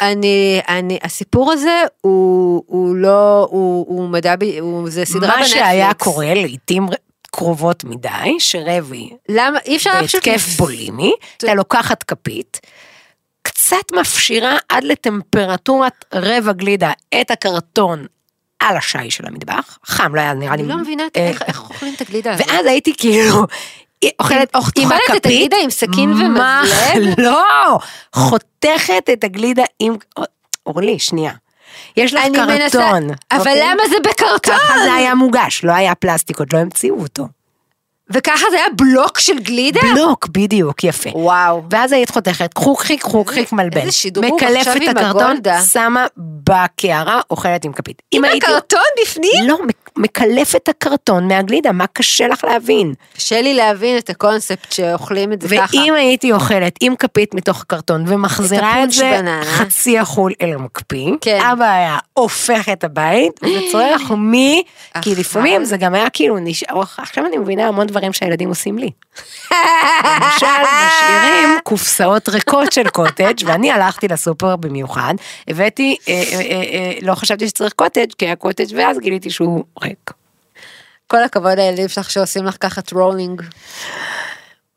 אני, 0.00 0.60
אני, 0.68 0.98
הסיפור 1.02 1.52
הזה 1.52 1.82
הוא, 2.00 2.62
הוא 2.66 2.96
לא, 2.96 3.46
הוא, 3.50 3.86
הוא 3.88 4.08
מדע, 4.08 4.34
הוא, 4.60 4.90
זה 4.90 5.04
סדרה 5.04 5.28
מה 5.28 5.36
בנטפליקס. 5.36 5.50
שהיה 5.50 5.94
קורה 5.94 6.34
לעיתים 6.34 6.86
קרובות 7.30 7.84
מדי, 7.84 8.36
שרבי 8.38 9.10
למה, 9.28 9.58
אי 9.66 9.76
אפשר 9.76 9.90
פשוט... 10.02 10.28
בהתקף 10.28 10.46
בולימי, 10.56 11.12
אתה 11.36 11.54
לוקחת 11.54 12.02
כפית, 12.02 12.60
קצת 13.42 13.92
מפשירה 14.00 14.56
עד 14.68 14.84
לטמפרטורת 14.84 16.04
רבע 16.14 16.52
גלידה 16.52 16.92
את 17.20 17.30
הקרטון 17.30 18.06
על 18.60 18.76
השי 18.76 19.10
של 19.10 19.26
המטבח, 19.26 19.78
חם, 19.86 20.14
לא 20.14 20.20
היה 20.20 20.34
נראה 20.34 20.56
לי... 20.56 20.62
אני 20.62 20.68
לא 20.68 20.76
מבינה 20.76 21.02
אה, 21.16 21.32
איך 21.46 21.70
אוכלים 21.70 21.94
את 21.94 22.00
הגלידה 22.00 22.34
הזאת. 22.34 22.46
ואז 22.48 22.66
הייתי 22.66 22.92
כאילו, 22.96 23.46
אוכלת, 24.20 24.54
עם 24.54 24.84
אוכלת 24.84 25.00
את 25.04 25.10
הכפית, 25.10 25.26
הגלידה 25.26 25.56
עם 25.64 25.70
סכין 25.70 26.12
ומזלג? 26.12 27.20
לא, 27.26 27.78
חותכת 28.12 29.10
את 29.12 29.24
הגלידה 29.24 29.64
עם, 29.78 29.96
אורלי, 30.66 30.98
שנייה. 30.98 31.32
יש 31.96 32.14
לך 32.14 32.22
קרטון. 32.34 32.48
מנסה, 32.48 32.90
אבל 33.30 33.38
אוקיי? 33.38 33.62
למה 33.62 33.82
זה 33.90 33.96
בקרטון? 34.04 34.54
ככה 34.54 34.74
זה 34.84 34.94
היה 34.94 35.14
מוגש, 35.14 35.64
לא 35.64 35.72
היה 35.72 35.94
פלסטיק, 35.94 36.38
עוד 36.38 36.52
לא 36.52 36.58
המציאו 36.58 37.02
אותו. 37.02 37.28
וככה 38.10 38.44
זה 38.50 38.56
היה 38.56 38.66
בלוק 38.76 39.18
של 39.18 39.38
גלידה? 39.38 39.80
בלוק, 39.94 40.28
בדיוק, 40.28 40.84
יפה. 40.84 41.10
וואו. 41.14 41.62
ואז 41.70 41.92
היית 41.92 42.10
חותכת, 42.10 42.54
קחו-חיק, 42.54 43.02
קחו-חיק 43.02 43.52
מלבן. 43.52 43.80
איזה 43.80 43.92
שדרוג 43.92 44.34
מקלפת 44.34 44.56
עכשיו 44.56 44.76
את 44.76 44.82
עם 44.82 44.88
הקרטון, 44.96 45.22
הגולדה. 45.22 45.60
שמה 45.62 46.06
בקערה, 46.16 47.20
אוכלת 47.30 47.64
עם 47.64 47.72
כפית. 47.72 48.02
עם. 48.10 48.24
הקרטון 48.24 48.80
בפנים? 49.02 49.44
לא, 49.48 49.56
מקלף 49.98 50.56
את 50.56 50.68
הקרטון 50.68 51.28
מהגלידה, 51.28 51.72
מה 51.72 51.86
קשה 51.86 52.28
לך 52.28 52.44
להבין? 52.44 52.94
קשה 53.16 53.40
לי 53.40 53.54
להבין 53.54 53.98
את 53.98 54.10
הקונספט 54.10 54.72
שאוכלים 54.72 55.32
את 55.32 55.42
זה 55.42 55.56
ככה. 55.56 55.76
ואם 55.76 55.94
הייתי 55.94 56.32
אוכלת 56.32 56.74
עם 56.80 56.96
כפית 56.96 57.34
מתוך 57.34 57.60
הקרטון 57.60 58.04
ומחזירה 58.06 58.70
את 58.70 58.76
הפונץ' 58.76 58.94
זה 58.94 59.10
בננה. 59.18 59.44
חצי 59.44 59.98
החול 59.98 60.32
אל 60.42 60.52
המקפיא, 60.52 61.10
כן. 61.20 61.40
אבא 61.52 61.64
היה 61.64 61.98
הופך 62.12 62.68
את 62.68 62.84
הבית 62.84 63.40
וצורך 63.42 64.10
מי, 64.30 64.62
כי 65.02 65.14
לפעמים 65.14 65.64
זה 65.64 65.76
גם 65.76 65.94
היה 65.94 66.10
כאילו 66.10 66.38
נשאר, 66.38 66.82
עכשיו 66.98 67.26
אני 67.26 67.36
מבינה 67.36 67.68
המון 67.68 67.86
דברים 67.86 68.12
שהילדים 68.12 68.48
עושים 68.48 68.78
לי. 68.78 68.90
למשל, 70.04 70.46
משאירים 70.86 71.58
קופסאות 71.62 72.28
ריקות 72.28 72.72
של 72.72 72.88
קוטג' 72.88 73.34
ואני 73.44 73.70
הלכתי 73.70 74.08
לסופר 74.08 74.56
במיוחד, 74.56 75.14
הבאתי, 75.48 75.96
אה, 76.08 76.14
אה, 76.14 76.40
אה, 76.40 76.62
אה, 76.72 76.92
לא 77.02 77.14
חשבתי 77.14 77.48
שצריך 77.48 77.72
קוטג' 77.72 78.12
כי 78.18 78.26
היה 78.26 78.36
קוטג' 78.36 78.66
ואז 78.76 78.98
גיליתי 78.98 79.30
שהוא 79.30 79.64
ריק. 79.88 80.10
כל 81.06 81.22
הכבוד 81.22 81.52
לילדים 81.58 81.88
שלך 81.88 82.10
שעושים 82.10 82.44
לך 82.44 82.56
ככה 82.60 82.82
trolling. 82.82 83.42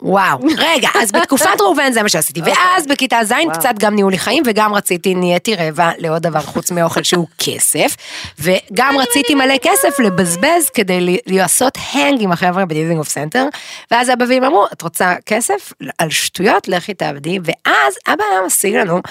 וואו, 0.02 0.40
רגע, 0.58 0.90
אז 1.02 1.12
בתקופת 1.12 1.62
ראובן 1.62 1.92
זה 1.92 2.04
מה 2.04 2.10
שעשיתי, 2.10 2.42
ואז 2.42 2.88
בכיתה 2.88 3.20
ז' 3.24 3.34
קצת 3.54 3.74
גם 3.80 3.96
נהיה 3.96 4.12
לי 4.12 4.18
חיים, 4.18 4.44
וגם 4.46 4.74
רציתי, 4.74 5.16
נהייתי 5.16 5.56
רעבה 5.56 5.92
לעוד 5.98 6.22
דבר 6.22 6.40
חוץ 6.40 6.72
מאוכל 6.72 7.04
שהוא 7.04 7.28
כסף, 7.38 7.96
וגם 8.40 8.96
רציתי 9.00 9.36
מלא 9.36 9.58
כסף 9.62 10.00
לבזבז 10.00 10.70
כדי 10.74 11.18
לעשות 11.26 11.78
hang 11.92 12.22
עם 12.22 12.32
החבר'ה 12.32 12.66
בדיזינגוף 12.66 13.10
סנטר, 13.10 13.46
ואז 13.92 14.10
אבא 14.10 14.26
ואמא 14.30 14.48
אמרו, 14.48 14.66
את 14.74 14.82
רוצה 14.82 15.16
כסף? 15.26 15.74
על 15.98 16.10
שטויות, 16.10 16.68
לכי 16.68 16.94
תעבדי, 16.94 17.40
ואז 17.44 17.94
אבא 18.08 18.24
היה 18.32 18.42
משיג 18.46 18.76
לנו 18.76 19.02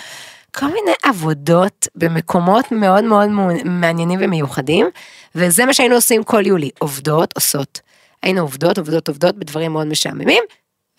כל 0.54 0.66
מיני 0.66 0.92
עבודות 1.02 1.88
במקומות 1.94 2.72
מאוד 2.72 3.04
מאוד 3.04 3.28
מעניינים 3.64 4.18
ומיוחדים, 4.22 4.86
וזה 5.34 5.66
מה 5.66 5.72
שהיינו 5.72 5.94
עושים 5.94 6.24
כל 6.24 6.46
יולי, 6.46 6.70
עובדות, 6.78 7.32
עושות. 7.34 7.80
היינו 8.22 8.40
עובדות, 8.40 8.78
עובדות, 8.78 9.08
עובדות 9.08 9.36
בדברים 9.36 9.72
מאוד 9.72 9.86
משעממים, 9.86 10.42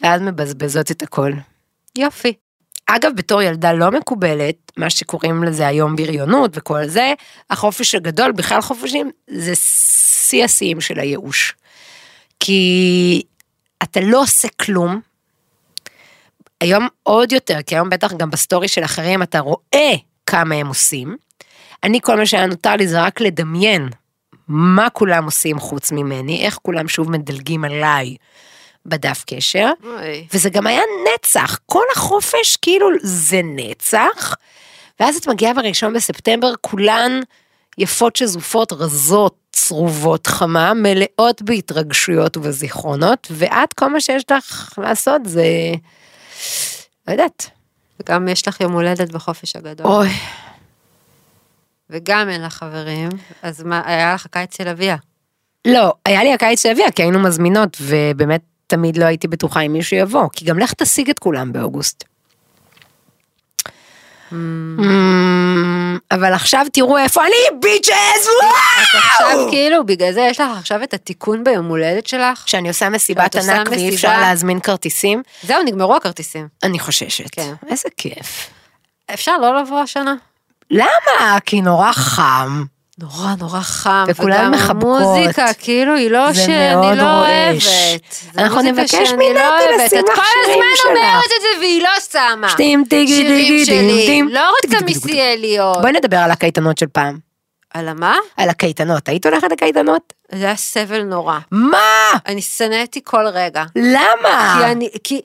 ואז 0.02 0.22
מבזבזות 0.22 0.92
את 0.92 1.02
הכל. 1.02 1.32
יופי. 1.98 2.34
אגב, 2.86 3.12
בתור 3.16 3.42
ילדה 3.42 3.74
לא 3.74 3.92
מקובלת, 3.92 4.72
מה 4.78 4.90
שקוראים 4.90 5.44
לזה 5.44 5.68
היום 5.68 5.96
בריונות 5.96 6.52
וכל 6.54 6.88
זה, 6.88 7.14
החופש 7.50 7.96
הגדול, 7.96 8.32
בכלל 8.32 8.62
חופשים, 8.62 9.12
זה 9.28 9.52
שיא 9.56 10.44
השיאים 10.44 10.82
של 10.82 11.00
הייאוש. 11.00 11.56
כי 12.40 13.24
אתה 13.84 14.00
לא 14.00 14.22
עושה 14.22 14.48
כלום. 14.62 15.02
היום 16.62 16.88
עוד 17.04 17.32
יותר, 17.32 17.62
כי 17.66 17.76
היום 17.76 17.90
בטח 17.90 18.14
גם 18.14 18.30
בסטורי 18.30 18.68
של 18.68 18.84
אחרים 18.84 19.24
אתה 19.24 19.40
רואה 19.40 19.92
כמה 20.26 20.56
הם 20.56 20.68
עושים. 20.68 21.18
אני, 21.84 22.00
כל 22.02 22.18
מה 22.18 22.26
שהיה 22.26 22.46
נותר 22.46 22.76
לי 22.76 22.88
זה 22.88 23.02
רק 23.02 23.22
לדמיין 23.22 23.90
מה 24.48 24.90
כולם 24.90 25.26
עושים 25.26 25.60
חוץ 25.60 25.92
ממני, 25.92 26.46
איך 26.46 26.60
כולם 26.62 26.88
שוב 26.88 27.12
מדלגים 27.12 27.66
עליי 27.66 28.16
בדף 28.86 29.24
קשר. 29.28 29.70
אוי. 29.84 30.28
וזה 30.34 30.50
גם 30.50 30.68
היה 30.68 30.82
נצח, 31.16 31.60
כל 31.66 31.84
החופש 31.96 32.56
כאילו 32.56 32.88
זה 33.02 33.42
נצח, 33.44 34.36
ואז 35.00 35.16
את 35.16 35.28
מגיעה 35.28 35.54
בראשון 35.54 35.94
בספטמבר, 35.94 36.54
כולן 36.62 37.20
יפות 37.78 38.16
שזופות, 38.16 38.74
רזות, 38.74 39.36
צרובות 39.52 40.28
חמה, 40.28 40.74
מלאות 40.74 41.42
בהתרגשויות 41.42 42.38
ובזיכרונות, 42.38 43.28
ואת 43.32 43.74
כל 43.74 43.88
מה 43.88 44.02
שיש 44.02 44.24
לך 44.32 44.74
לעשות 44.78 45.22
זה, 45.26 45.46
לא 47.08 47.12
יודעת, 47.12 47.50
וגם 48.00 48.28
יש 48.28 48.48
לך 48.48 48.62
יום 48.62 48.74
הולדת 48.74 49.12
בחופש 49.12 49.56
הגדול. 49.56 49.88
אוי, 49.88 50.10
וגם 51.90 52.30
אין 52.30 52.42
לך 52.42 52.54
חברים, 52.54 53.10
אז 53.42 53.64
מה, 53.64 53.82
היה 53.86 54.14
לך 54.14 54.28
קיץ 54.32 54.58
של 54.58 54.68
אביה. 54.68 54.96
לא, 55.68 55.94
היה 56.06 56.24
לי 56.24 56.34
הקיץ 56.34 56.62
שהביאה, 56.64 56.92
כי 56.92 57.02
היינו 57.02 57.20
מזמינות, 57.20 57.78
ובאמת 57.82 58.42
תמיד 58.68 58.98
לא 58.98 59.06
הייתי 59.06 59.28
בטוחה 59.28 59.62
אם 59.62 59.74
מישהו 59.74 59.98
יבוא, 59.98 60.30
כי 60.34 60.46
גם 60.46 60.60
לך 60.60 60.74
תשיג 60.74 61.10
את 61.10 61.20
כולם 61.20 61.54
באוגוסט. 61.54 62.04
Mm, 64.32 64.36
אבל 66.12 66.34
עכשיו 66.34 66.66
תראו 66.74 66.98
איפה 66.98 67.22
אני, 67.22 67.60
ביצ'ס! 67.60 68.28
עכשיו 68.94 69.48
כאילו, 69.50 69.86
בגלל 69.86 70.12
זה 70.12 70.22
יש 70.22 70.40
לך 70.40 70.48
עכשיו 70.58 70.84
את 70.84 70.94
התיקון 70.94 71.44
ביום 71.44 71.66
הולדת 71.66 72.08
שלך. 72.08 72.44
כשאני 72.46 72.68
עושה 72.68 72.90
מסיבת 72.90 73.36
ענק 73.36 73.70
ואי 73.72 73.96
אפשר 73.96 74.20
להזמין 74.20 74.60
כרטיסים, 74.60 75.24
זהו, 75.44 75.64
נגמרו 75.64 75.96
הכרטיסים. 75.96 76.48
אני 76.64 76.80
חוששת. 76.80 77.30
כן. 77.32 77.54
איזה 77.70 77.90
כיף. 77.98 78.50
אפשר 79.14 79.38
לא 79.38 79.62
לבוא 79.62 79.80
השנה? 79.80 80.16
למה? 80.72 81.38
כי 81.46 81.62
נורא 81.62 81.92
חם. 81.92 82.64
נורא 83.00 83.36
נורא 83.40 83.60
חם, 83.62 84.06
וכולן 84.08 84.52
מחבקות. 84.52 85.02
המוזיקה, 85.02 85.54
כאילו, 85.54 85.96
היא 85.96 86.12
לא 86.12 86.34
שאני 86.34 86.98
לא. 86.98 87.04
אוהבת. 87.04 88.26
אנחנו 88.38 88.56
מוזיקה 88.56 88.72
נבקש 88.72 89.12
מנתי 89.12 89.34
לא. 89.34 89.86
לשים 89.86 90.00
את 90.00 90.06
כל 90.16 90.22
הזמן. 90.44 90.64
אומרת 90.90 91.26
את 91.26 91.42
זה 91.42 91.60
והיא 91.60 91.84
לא 91.84 91.90
שמה. 92.12 92.50
שירים 92.58 92.84
דים 92.90 93.08
שלי, 93.66 94.06
דים. 94.06 94.28
לא 94.28 94.50
רוצה 94.50 94.78
טיגי. 94.78 94.94
מיסיאליות. 94.94 95.82
בואי 95.82 95.92
נדבר 95.92 96.18
על 96.18 96.32
הקייטנות 96.32 96.78
של 96.78 96.88
פעם. 96.88 97.18
על 97.74 97.88
המה? 97.88 98.18
על 98.38 98.50
הקייטנות. 98.50 99.10
היית 99.10 99.26
הולכת 99.26 99.52
לקייטנות? 99.52 100.14
זה 100.32 100.46
היה 100.46 100.56
סבל 100.56 101.04
נורא. 101.04 101.40
מה? 101.52 102.12
אני 102.28 102.42
שנאתי 102.42 103.02
כל 103.04 103.28
רגע. 103.28 103.64
למה? 103.76 104.58
כי 104.60 104.72
אני, 104.72 104.90
כי... 105.04 105.22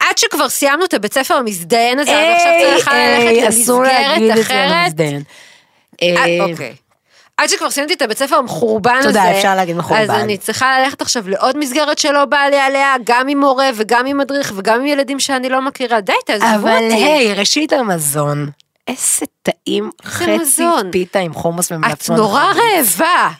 עד 0.00 0.18
שכבר 0.18 0.48
סיימנו 0.48 0.84
את 0.84 0.94
הבית 0.94 1.14
ספר 1.14 1.34
המזדיין 1.34 1.98
הזה, 1.98 2.10
אז 2.10 2.42
עכשיו 2.76 2.92
היי, 2.92 3.40
ללכת 3.40 3.54
למסגרת 3.54 4.40
אחרת. 4.40 4.92
אה, 6.16 6.24
אה, 6.40 6.44
אוקיי. 6.50 6.74
עד 7.36 7.48
שכבר 7.48 7.70
סיימתי 7.70 7.94
את 7.94 8.02
הבית 8.02 8.18
ספר 8.18 8.36
המחורבן 8.36 8.96
הזה, 8.98 9.08
תודה, 9.08 9.36
אפשר 9.38 9.54
להגיד 9.54 9.76
מחורבן. 9.76 10.02
אז 10.02 10.10
אני 10.10 10.36
צריכה 10.38 10.80
ללכת 10.80 11.02
עכשיו 11.02 11.28
לעוד 11.28 11.58
מסגרת 11.58 11.98
שלא 11.98 12.24
בא 12.24 12.38
לי 12.50 12.60
עליה, 12.60 12.94
גם 13.04 13.28
עם 13.28 13.40
מורה 13.40 13.70
וגם 13.74 14.06
עם 14.06 14.18
מדריך 14.18 14.52
וגם 14.56 14.80
עם 14.80 14.86
ילדים 14.86 15.20
שאני 15.20 15.48
לא 15.48 15.62
מכירה, 15.62 16.00
די, 16.00 16.12
תעזבו 16.26 16.46
אבל 16.54 16.84
אותי. 16.84 16.94
היי, 16.94 17.34
ראשית 17.34 17.72
המזון. 17.72 18.50
איזה 18.88 19.26
טעים 19.42 19.90
חצי 20.04 20.36
מזון? 20.36 20.90
פיתה 20.90 21.18
עם 21.18 21.34
חומוס 21.34 21.66
את 21.66 21.72
ומלפפון. 21.72 22.16
נורא 22.16 22.52
חריף. 22.52 23.00
רעבה. 23.00 23.30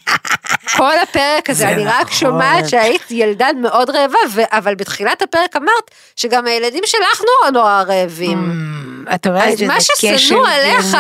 כל 0.77 0.98
הפרק 1.03 1.50
הזה, 1.50 1.59
זה 1.59 1.68
אני 1.68 1.85
רק 1.85 2.00
נכון. 2.00 2.12
שומעת 2.12 2.68
שהיית 2.68 3.11
ילדה 3.11 3.48
מאוד 3.62 3.90
רעבה, 3.90 4.18
ו- 4.31 4.42
אבל 4.50 4.74
בתחילת 4.74 5.22
הפרק 5.22 5.57
אמרת 5.57 5.90
שגם 6.16 6.46
הילדים 6.46 6.83
שלך 6.87 7.20
נורא 7.20 7.50
נורא 7.50 7.83
רעבים. 7.87 8.38
Mm, 9.09 9.14
את 9.14 9.27
אומרת 9.27 9.48
אז 9.48 9.55
שזה 9.55 9.66
מה 9.66 9.77
קשב 9.77 9.92
ששנוא 9.96 10.48
עליך. 10.48 10.96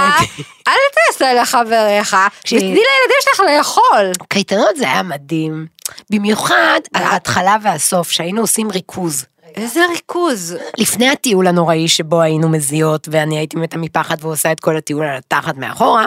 אל 0.68 0.72
תעשה 0.94 1.34
לחבריך. 1.34 2.16
ותני 2.46 2.60
לילדים 2.60 3.18
שלך 3.20 3.40
לאכול. 3.40 4.12
קייטנות 4.28 4.76
זה 4.76 4.84
היה 4.84 5.02
מדהים. 5.02 5.66
במיוחד 6.10 6.80
ההתחלה 6.94 7.56
והסוף, 7.62 8.10
שהיינו 8.10 8.40
עושים 8.40 8.70
ריכוז. 8.70 9.26
איזה 9.56 9.80
ריכוז. 9.90 10.56
לפני 10.78 11.10
הטיול 11.10 11.46
הנוראי 11.46 11.88
שבו 11.88 12.20
היינו 12.20 12.48
מזיעות, 12.48 13.08
ואני 13.10 13.38
הייתי 13.38 13.56
מתה 13.56 13.78
מפחד 13.78 14.16
ועושה 14.20 14.52
את 14.52 14.60
כל 14.60 14.76
הטיול 14.76 15.04
על 15.06 15.16
התחת 15.16 15.56
מאחורה. 15.56 16.06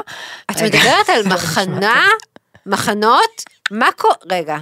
את. 0.51 0.61
מדברת 0.61 1.09
על 1.09 1.27
מחנה, 1.33 2.07
מחנות, 2.67 3.43
מה 3.71 3.89
קורה, 3.97 4.15
רגע, 4.29 4.57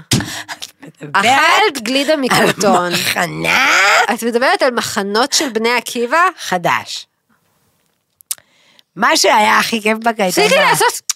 אכלת 1.13 1.81
גלידה 1.81 2.13
על 2.13 2.19
מקרטון, 2.19 2.93
מחנה 2.93 3.67
את 4.13 4.23
מדברת 4.23 4.61
על 4.61 4.71
מחנות 4.71 5.33
של 5.33 5.49
בני 5.49 5.71
עקיבא? 5.71 6.27
חדש. 6.39 7.07
מה 8.95 9.17
שהיה 9.17 9.59
הכי 9.59 9.81
כיף 9.81 9.97
בקייטנה. 9.97 10.45
תפסיקי 10.45 10.55
לעשות... 10.55 11.15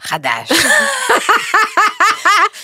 חדש. 0.00 0.52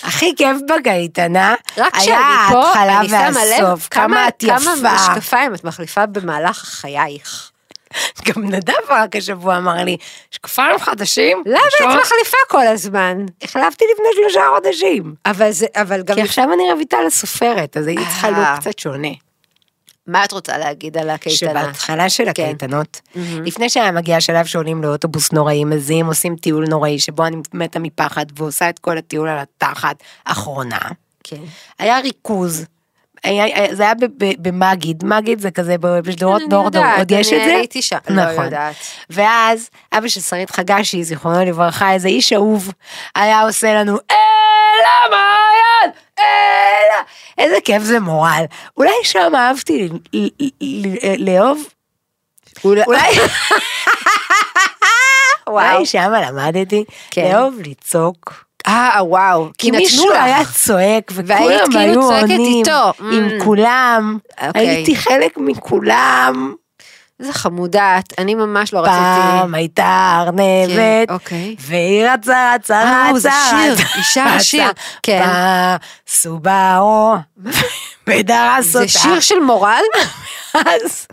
הכי 0.03 0.33
כיף 0.37 0.57
בקייטנה 0.69 1.55
היה 1.75 2.19
ההתחלה 2.19 3.01
והסוף, 3.09 3.87
כמה 3.91 4.07
כמה 4.07 4.27
את 4.27 4.33
כמה 4.39 4.73
יפה. 4.77 4.95
משקפיים 4.95 5.55
את 5.55 5.63
מחליפה 5.63 6.05
במהלך 6.05 6.57
חייך. 6.57 7.51
גם 8.27 8.43
נדב 8.45 8.73
רק 8.89 9.15
השבוע 9.15 9.57
אמר 9.57 9.83
לי, 9.83 9.97
יש 10.33 10.37
כפיים 10.37 10.79
חדשים? 10.79 11.43
למה 11.45 11.59
את 11.79 12.01
מחליפה 12.01 12.37
כל 12.47 12.67
הזמן? 12.67 13.25
החלפתי 13.41 13.85
לפני 13.93 14.07
שלושה 14.15 14.41
חודשים. 14.55 15.15
אבל 15.25 15.51
זה, 15.51 15.65
אבל 15.75 16.03
גם... 16.03 16.15
כי 16.15 16.21
עכשיו 16.21 16.53
אני 16.53 16.73
רויטל 16.73 17.05
הסופרת, 17.07 17.77
אז 17.77 17.87
הייתי 17.87 18.03
צריכה 18.03 18.27
אה. 18.27 18.51
לוק 18.51 18.59
קצת 18.59 18.79
שונה. 18.79 19.11
מה 20.07 20.25
את 20.25 20.31
רוצה 20.31 20.57
להגיד 20.57 20.97
על 20.97 21.09
הקייטנה? 21.09 21.49
שבהתחלה 21.51 22.09
של 22.09 22.23
כן. 22.23 22.29
הקייטנות, 22.29 23.01
לפני 23.15 23.69
שהיה 23.69 23.91
מגיע 23.91 24.17
השלב 24.17 24.45
שעולים 24.45 24.83
לאוטובוס 24.83 25.31
נוראי, 25.31 25.65
מזיעים, 25.65 26.05
עושים 26.05 26.35
טיול 26.35 26.65
נוראי, 26.67 26.99
שבו 26.99 27.25
אני 27.25 27.37
מתה 27.53 27.79
מפחד 27.79 28.25
ועושה 28.35 28.69
את 28.69 28.79
כל 28.79 28.97
הטיול 28.97 29.29
על 29.29 29.37
התחת, 29.39 29.95
אחרונה. 30.25 30.79
כן. 31.23 31.41
היה 31.79 31.99
ריכוז. 31.99 32.65
היה, 33.27 33.43
היה- 33.43 33.75
זה 33.75 33.83
היה 33.83 33.93
ב- 33.93 34.23
ב- 34.23 34.47
במגיד, 34.47 35.03
מגיד 35.05 35.39
זה 35.39 35.51
כזה 35.51 35.75
בשדרות 35.79 36.41
אני 36.41 36.49
נורדו, 36.49 36.77
יודעת, 36.79 36.97
עוד 36.99 37.11
יש 37.11 37.33
אני 37.33 37.37
את 37.41 37.45
זה? 37.45 37.55
הייתי 37.55 37.81
שם, 37.81 37.97
לא 38.09 38.31
נכון. 38.31 38.45
יודעת. 38.45 38.75
ואז 39.09 39.69
אבא 39.93 40.07
של 40.07 40.21
שרית 40.21 40.51
חגשי, 40.51 41.03
זיכרונו 41.03 41.45
לברכה, 41.45 41.93
איזה 41.93 42.07
איש 42.07 42.33
אהוב, 42.33 42.71
היה 43.15 43.41
עושה 43.41 43.73
לנו, 43.73 43.97
אלה 44.11 44.89
מעיין, 45.09 45.91
אלה, 46.19 47.01
איזה 47.37 47.55
כיף 47.65 47.83
זה 47.83 47.99
מורל. 47.99 48.43
אולי 48.77 48.91
שם 49.03 49.31
אהבתי 49.35 49.87
ל- 49.87 50.17
ל- 50.17 50.29
ל- 50.61 51.29
לאהוב, 51.31 51.63
אולי... 52.65 52.83
אולי 55.47 55.85
שם 55.85 56.11
למדתי, 56.27 56.83
כן. 57.11 57.31
לאהוב 57.31 57.55
לצעוק. 57.65 58.46
אה, 58.67 58.99
וואו. 59.01 59.49
כי 59.57 59.71
מישהו 59.71 60.09
לך. 60.09 60.23
היה 60.23 60.39
צועק, 60.53 61.11
וכולם 61.13 61.37
כאילו 61.71 61.79
היו 61.79 62.01
עונים 62.01 62.41
איתו. 62.41 62.93
עם 62.99 63.27
Mm. 63.39 63.43
כולם. 63.43 64.17
אוקיי. 64.47 64.67
הייתי 64.69 64.95
חלק 64.95 65.37
מכולם. 65.37 66.53
איזה 67.19 67.33
חמודת, 67.33 68.13
אני 68.17 68.35
ממש 68.35 68.73
לא 68.73 68.79
רציתי. 68.79 68.95
פעם 68.97 69.53
הייתה 69.55 69.83
כן, 69.83 70.27
ארנבת, 70.27 71.09
אוקיי. 71.09 71.55
והיא 71.59 72.05
רצה 72.09 72.51
רצה 72.55 72.75
אה, 72.83 73.09
רצה 73.09 73.19
זה 73.19 73.29
שיר, 73.49 73.73
רצה, 73.73 73.83
היא 73.95 74.03
שרה 74.03 74.35
רצה, 74.35 74.43
שיר, 74.43 74.71
כן. 75.03 75.21
בסובארו, 76.07 77.15
ודרס 78.07 78.65
זה 78.65 78.79
אותה. 78.79 78.89
שיר 78.91 79.19
של 79.19 79.39
מורל? 79.39 79.83
אז 80.53 81.07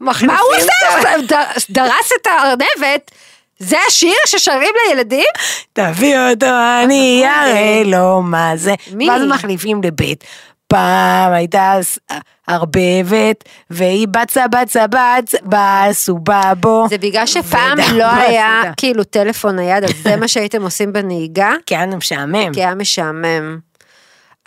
מחליפים 0.00 0.26
מה 0.36 0.40
הוא 0.40 0.56
עושה? 0.56 1.34
דרס 1.70 2.10
את 2.20 2.26
הארנבת? 2.26 3.10
זה 3.58 3.76
השיר 3.88 4.14
ששרים 4.26 4.74
לילדים? 4.88 5.26
תביא 5.72 6.18
אותו, 6.18 6.46
אני 6.84 7.24
אראה 7.26 7.82
לו 7.84 8.22
מה 8.22 8.52
זה. 8.56 8.74
מי? 8.92 9.10
ואז 9.10 9.22
מחליפים 9.28 9.80
לבית. 9.82 10.24
פעם 10.66 11.32
הייתה 11.32 11.78
ערבבת, 12.46 13.44
והיא 13.70 14.08
בצה 14.08 14.48
בצה 14.48 14.86
בצ, 14.86 15.34
בסובבו. 15.44 16.86
זה 16.90 16.98
בגלל 16.98 17.26
שפעם 17.26 17.78
לא 17.92 18.04
היה. 18.04 18.62
כאילו 18.76 19.04
טלפון 19.04 19.56
נייד, 19.56 19.84
אז 19.84 19.90
זה 20.02 20.16
מה 20.16 20.28
שהייתם 20.28 20.62
עושים 20.62 20.92
בנהיגה? 20.92 21.52
כי 21.66 21.76
היה 21.76 21.86
משעמם. 21.86 22.54
כי 22.54 22.60
היה 22.60 22.74
משעמם. 22.74 23.58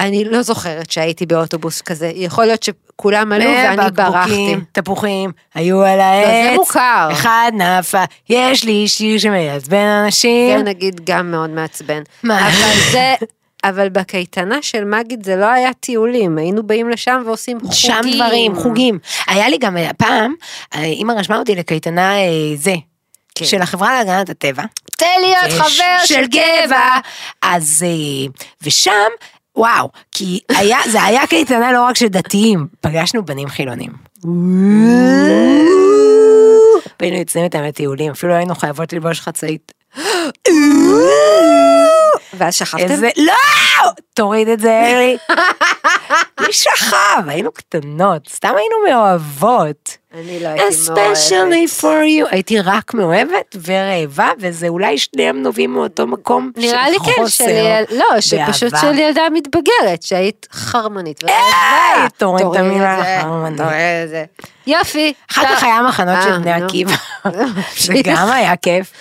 אני 0.02 0.26
לא 0.26 0.42
זוכרת 0.42 0.92
שהייתי 0.92 1.26
באוטובוס 1.26 1.82
כזה, 1.82 2.12
יכול 2.16 2.46
להיות 2.46 2.64
שכולם 2.64 3.32
עלו 3.32 3.46
ואני 3.46 3.92
ברחתי. 3.92 4.56
תפוחים, 4.72 5.32
היו 5.54 5.82
על 5.84 6.00
העץ. 6.00 6.28
זה 6.28 6.56
מוכר. 6.56 7.10
אחד 7.12 7.52
נפה, 7.54 8.04
יש 8.30 8.64
לי 8.64 8.88
שיר 8.88 9.20
שמעצבן 9.20 9.78
זה 9.78 10.04
אנשים. 10.06 10.60
נגיד 10.60 11.02
גם 11.04 11.32
מאוד 11.32 11.50
מעצבן. 11.50 12.02
מה? 12.24 12.48
אבל 12.48 12.92
זה, 12.92 13.16
אבל 13.64 13.90
בקייטנה 13.90 14.58
של 14.62 14.84
מגיד 14.84 15.26
זה 15.26 15.36
לא 15.36 15.46
היה 15.46 15.74
טיולים, 15.74 16.38
היינו 16.38 16.64
באים 16.64 16.90
לשם 16.90 17.22
ועושים 17.26 17.60
חוגים. 17.60 17.74
שם 17.74 18.02
דברים, 18.16 18.56
חוגים. 18.56 19.00
היה 19.28 19.50
לי 19.50 19.58
גם 19.58 19.78
אה, 19.78 19.94
פעם, 19.98 20.34
אה, 20.76 20.84
אמא 20.84 21.14
רשמה 21.14 21.38
אותי 21.38 21.56
לקייטנה 21.56 22.16
אה, 22.16 22.28
זה, 22.56 22.76
כן. 23.36 23.46
של 23.46 23.62
החברה 23.62 23.94
להגנת 23.94 24.30
הטבע. 24.30 24.64
תן 24.98 25.06
להיות 25.22 25.62
חבר 25.62 26.06
של 26.06 26.26
גבע. 26.28 26.98
אז, 27.42 27.86
אה, 27.88 28.32
ושם, 28.62 29.12
וואו, 29.56 29.90
כי 30.12 30.40
היה, 30.50 30.78
זה 30.92 31.04
היה 31.04 31.28
קייטנה 31.28 31.72
לא 31.72 31.84
רק 31.84 31.96
של 31.96 32.08
דתיים, 32.08 32.68
פגשנו 32.82 33.26
בנים 33.26 33.48
חילונים. 33.48 33.92
והיינו 37.00 37.18
יוצאים 37.18 37.44
איתם 37.44 37.64
לטיולים, 37.64 38.12
אפילו 38.12 38.34
היינו 38.34 38.56
חייבות 38.56 38.94
ללבוש 38.94 39.22
חצאית. 39.22 39.72
ואז 42.34 42.56
שכבתם? 42.56 42.84
איזה, 42.84 43.10
לא! 43.18 43.34
תוריד 44.14 44.48
את 44.48 44.60
זה, 44.60 44.82
אלי. 44.86 45.18
מי 46.48 46.54
שכב? 46.54 47.24
היינו 47.28 47.52
קטנות, 47.52 48.30
סתם 48.30 48.54
היינו 48.58 48.76
מאוהבות. 48.90 49.98
אני 50.14 50.40
לא 50.40 50.48
הייתי 50.48 50.76
מאוהבת. 50.90 51.18
especially 51.18 51.82
for 51.82 51.84
you. 51.84 52.28
הייתי 52.32 52.60
רק 52.60 52.94
מאוהבת 52.94 53.56
ורעבה, 53.66 54.32
וזה 54.40 54.68
אולי 54.68 54.98
שניהם 54.98 55.42
נובעים 55.42 55.74
מאותו 55.74 56.08
מקום 56.08 56.52
של 56.56 56.62
נראה 56.62 56.90
לי 56.90 56.98
כן, 57.00 57.12
חוסר 57.18 57.44
של 57.46 57.50
יל... 57.50 58.00
לא, 58.00 58.22
שפשוט. 58.22 58.74
של 58.82 59.00
ילדה 59.00 59.22
מתבגרת, 59.34 60.04
שהיית 60.04 60.48
חרמנית. 60.52 61.24
היי, 61.24 61.34
ורעבה. 61.34 62.10
תוריד 62.18 62.46
את 62.46 62.56
המילה 62.56 63.02
את 63.02 63.24
חרמנית. 63.24 63.62
את. 63.62 64.28
יופי. 64.68 65.14
אחר 65.32 65.44
כך 65.44 65.64
היה 65.64 65.82
מחנות 65.82 66.16
אה, 66.16 66.24
של 66.24 66.38
בני 66.40 66.60
נו. 66.60 66.66
עקיבא, 66.66 66.94
זה 67.86 67.94
גם 68.04 68.32
היה 68.32 68.56
כיף. 68.56 68.94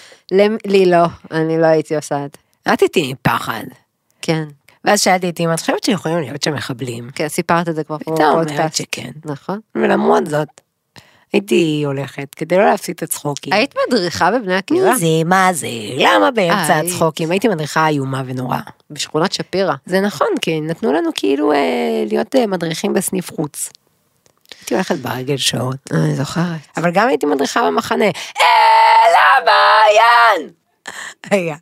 לי 0.66 0.86
לא, 0.86 1.06
אני 1.30 1.58
לא 1.58 1.66
הייתי 1.66 1.96
עושה 1.96 2.24
את 2.24 2.36
זה. 2.66 2.72
רציתי 2.72 3.12
מפחד. 3.12 3.64
כן, 4.22 4.44
ואז 4.84 5.00
שאלתי 5.00 5.28
את 5.28 5.40
אמא, 5.40 5.54
את 5.54 5.60
חושבת 5.60 5.84
שיכולים 5.84 6.18
להיות 6.20 6.42
שם 6.42 6.54
מחבלים? 6.54 7.10
כן, 7.14 7.28
סיפרת 7.28 7.68
את 7.68 7.74
זה 7.74 7.84
כבר 7.84 7.98
פה 7.98 8.10
הייתה 8.10 8.30
אומרת 8.30 8.46
בפודקאסט. 8.46 8.76
שכן. 8.76 9.10
נכון. 9.24 9.60
ולמרות 9.74 10.26
זאת, 10.26 10.48
הייתי 11.32 11.82
הולכת 11.86 12.34
כדי 12.34 12.56
לא 12.56 12.64
להפסיד 12.64 12.94
את 12.94 13.02
הצחוקים. 13.02 13.52
היית 13.52 13.74
מדריכה 13.88 14.30
בבני 14.30 14.56
עקיבא? 14.56 14.94
זה, 14.96 15.06
מה 15.24 15.48
זה, 15.52 15.66
למה 15.96 16.30
באמצע 16.30 16.72
אה, 16.72 16.76
היית. 16.78 16.92
הצחוקים? 16.92 17.30
הייתי 17.30 17.48
מדריכה 17.48 17.88
איומה 17.88 18.22
ונוראה. 18.26 18.60
בשכונת 18.90 19.32
שפירא. 19.32 19.74
זה 19.86 20.00
נכון, 20.00 20.28
כי 20.42 20.60
נתנו 20.60 20.92
לנו 20.92 21.10
כאילו 21.14 21.52
אה, 21.52 21.58
להיות 22.06 22.36
אה, 22.36 22.46
מדריכים 22.46 22.92
בסניף 22.92 23.32
חוץ. 23.32 23.70
הייתי 24.60 24.74
הולכת 24.74 24.96
ברגל 24.96 25.36
שעות, 25.36 25.76
אני 25.92 26.14
זוכרת. 26.14 26.60
אבל 26.76 26.90
גם 26.90 27.08
הייתי 27.08 27.26
מדריכה 27.26 27.66
במחנה. 27.66 28.04
אלה 28.40 29.44
מעיין! 29.44 30.50
רגע. 31.32 31.54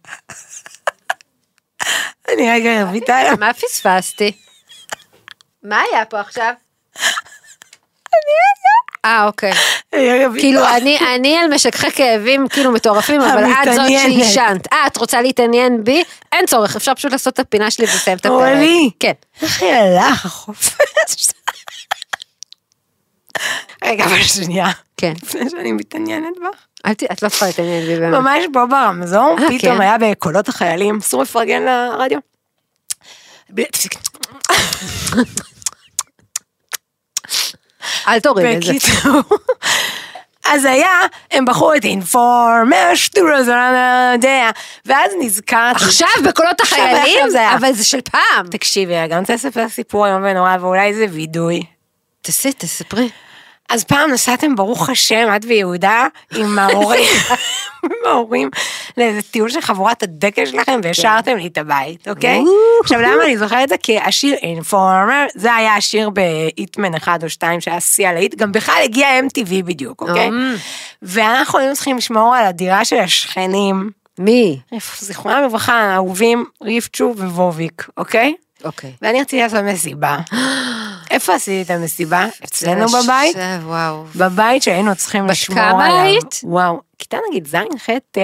אני 2.35 2.51
רגע 2.51 2.85
רויטל. 2.91 3.35
מה 3.39 3.55
פספסתי? 3.55 4.33
מה 5.63 5.81
היה 5.81 6.05
פה 6.05 6.21
עכשיו? 6.21 6.53
אה, 9.09 9.27
אוקיי. 9.27 9.53
כאילו, 10.39 10.69
אני, 10.69 10.99
אני 11.15 11.37
על 11.37 11.55
משככי 11.55 11.91
כאבים 11.91 12.49
כאילו 12.49 12.73
מטורפים, 12.73 13.21
אבל 13.21 13.45
את 13.45 13.75
זאת. 13.75 13.89
שעישנת. 13.89 14.73
אה, 14.73 14.87
את 14.87 14.97
רוצה 14.97 15.23
להתעניין 15.23 15.85
בי? 15.85 16.05
אין 16.33 16.47
צורך, 16.47 16.77
אפשר 16.77 16.95
פשוט 16.95 17.13
לעשות 17.13 17.35
את 17.35 17.39
הפינה 17.39 17.71
שלי 17.71 17.85
ולסיים 17.85 18.17
את 18.19 18.27
הפרק. 18.27 18.41
אורלי. 18.41 18.91
כן. 19.01 19.13
איך 19.43 19.63
הלך 19.63 20.27
החופש? 20.27 21.29
רגע, 23.85 24.05
אבל 24.05 24.23
שנייה. 24.23 24.71
כן. 24.97 25.13
לפני 25.23 25.51
שאני 25.51 25.73
מתעניינת 25.73 26.35
בך. 26.37 26.59
אל 26.87 26.95
ת... 26.95 27.03
את 27.13 27.23
לא 27.23 27.29
צריכה 27.29 27.47
להתעניין 27.47 27.87
בי 27.87 27.99
באמת. 27.99 28.19
ממש 28.19 28.45
פה 28.53 28.67
ברמזור, 28.67 29.37
אה, 29.39 29.49
פתאום 29.59 29.75
כן. 29.75 29.81
היה 29.81 29.97
בקולות 29.99 30.49
החיילים, 30.49 30.97
אסור 30.97 31.23
לפרגן 31.23 31.63
לרדיו. 31.63 32.19
תפסיק. 33.73 33.95
אל 38.09 38.21
תוריד 38.21 38.57
את 38.57 38.63
זה. 38.63 38.73
בקיצור. 38.73 39.23
אז 40.53 40.65
היה, 40.65 40.91
הם 41.31 41.45
בחרו 41.45 41.75
את 41.75 41.85
אינפורמר, 41.85 42.91
שטורס, 42.95 43.47
יודע, 44.13 44.51
ואז 44.87 45.13
נזכרתי. 45.21 45.85
עכשיו 45.85 46.09
בקולות 46.25 46.61
החיילים? 46.61 47.27
אבל 47.57 47.73
זה 47.73 47.85
של 47.85 48.01
פעם. 48.01 48.47
תקשיבי, 48.51 49.07
גם 49.09 49.21
רוצה 49.21 49.35
לספר 49.35 49.69
סיפור 49.69 50.07
איום 50.07 50.23
ונורא, 50.25 50.57
ואולי 50.61 50.95
זה 50.95 51.07
וידוי. 51.11 51.63
תעשי, 52.23 52.53
תספרי. 52.53 53.09
אז 53.69 53.85
פעם 53.85 54.11
נסעתם, 54.11 54.57
ברוך 54.57 54.91
השם, 54.91 55.29
את 55.37 55.45
ויהודה, 55.45 56.07
עם 56.37 56.59
ההורים, 56.59 57.09
עם 57.85 57.91
ההורים, 58.07 58.51
לאיזה 58.97 59.23
טיול 59.23 59.51
של 59.51 59.61
חבורת 59.61 60.03
הדקל 60.03 60.47
שלכם, 60.47 60.81
והשארתם 60.83 61.37
לי 61.37 61.47
את 61.47 61.59
הבית, 61.59 62.09
אוקיי? 62.09 62.43
עכשיו, 62.83 63.01
למה 63.01 63.25
אני 63.25 63.39
זוכרת 63.39 63.65
את 63.65 63.69
זה? 63.69 63.77
כי 63.83 63.99
השיר 63.99 64.35
אינפורמר, 64.35 65.27
זה 65.35 65.55
היה 65.55 65.75
השיר 65.75 66.11
בהיטמן 66.11 66.95
אחד 66.95 67.19
או 67.23 67.31
שתיים 67.31 67.61
שהיה 67.61 67.81
שיא 67.81 68.09
הלהיט, 68.09 68.35
גם 68.35 68.53
בכלל 68.53 68.81
הגיע 68.85 69.09
MTV 69.21 69.63
בדיוק, 69.65 70.03
אוקיי? 70.03 70.31
ואנחנו 71.03 71.59
היינו 71.59 71.75
צריכים 71.75 71.97
לשמור 71.97 72.35
על 72.35 72.47
הדירה 72.47 72.85
של 72.85 72.97
השכנים, 72.97 73.91
מי? 74.19 74.59
זיכרונם 75.01 75.45
לברכה, 75.45 75.75
האהובים 75.75 76.45
רבצ'ו 76.63 77.15
ובוביק, 77.17 77.89
אוקיי? 77.97 78.35
אוקיי. 78.65 78.93
ואני 79.03 79.21
רציתי 79.21 79.43
לעשות 79.43 79.65
מסיבה. 79.65 80.19
איפה 81.11 81.35
עשיתי 81.35 81.63
את 81.63 81.71
המסיבה? 81.71 82.27
אצלנו 82.45 82.87
בבית? 82.89 83.37
וואו. 83.63 84.05
בבית 84.17 84.63
שהיינו 84.63 84.95
צריכים 84.97 85.25
בת 85.25 85.31
לשמור 85.31 85.59
כמה 85.59 85.87
עליו. 85.87 86.01
היית? 86.03 86.41
וואו, 86.43 86.81
כיתה 86.99 87.17
נגיד 87.31 87.47
ז', 87.47 87.57
ח', 87.85 87.91
ט'. 88.11 88.19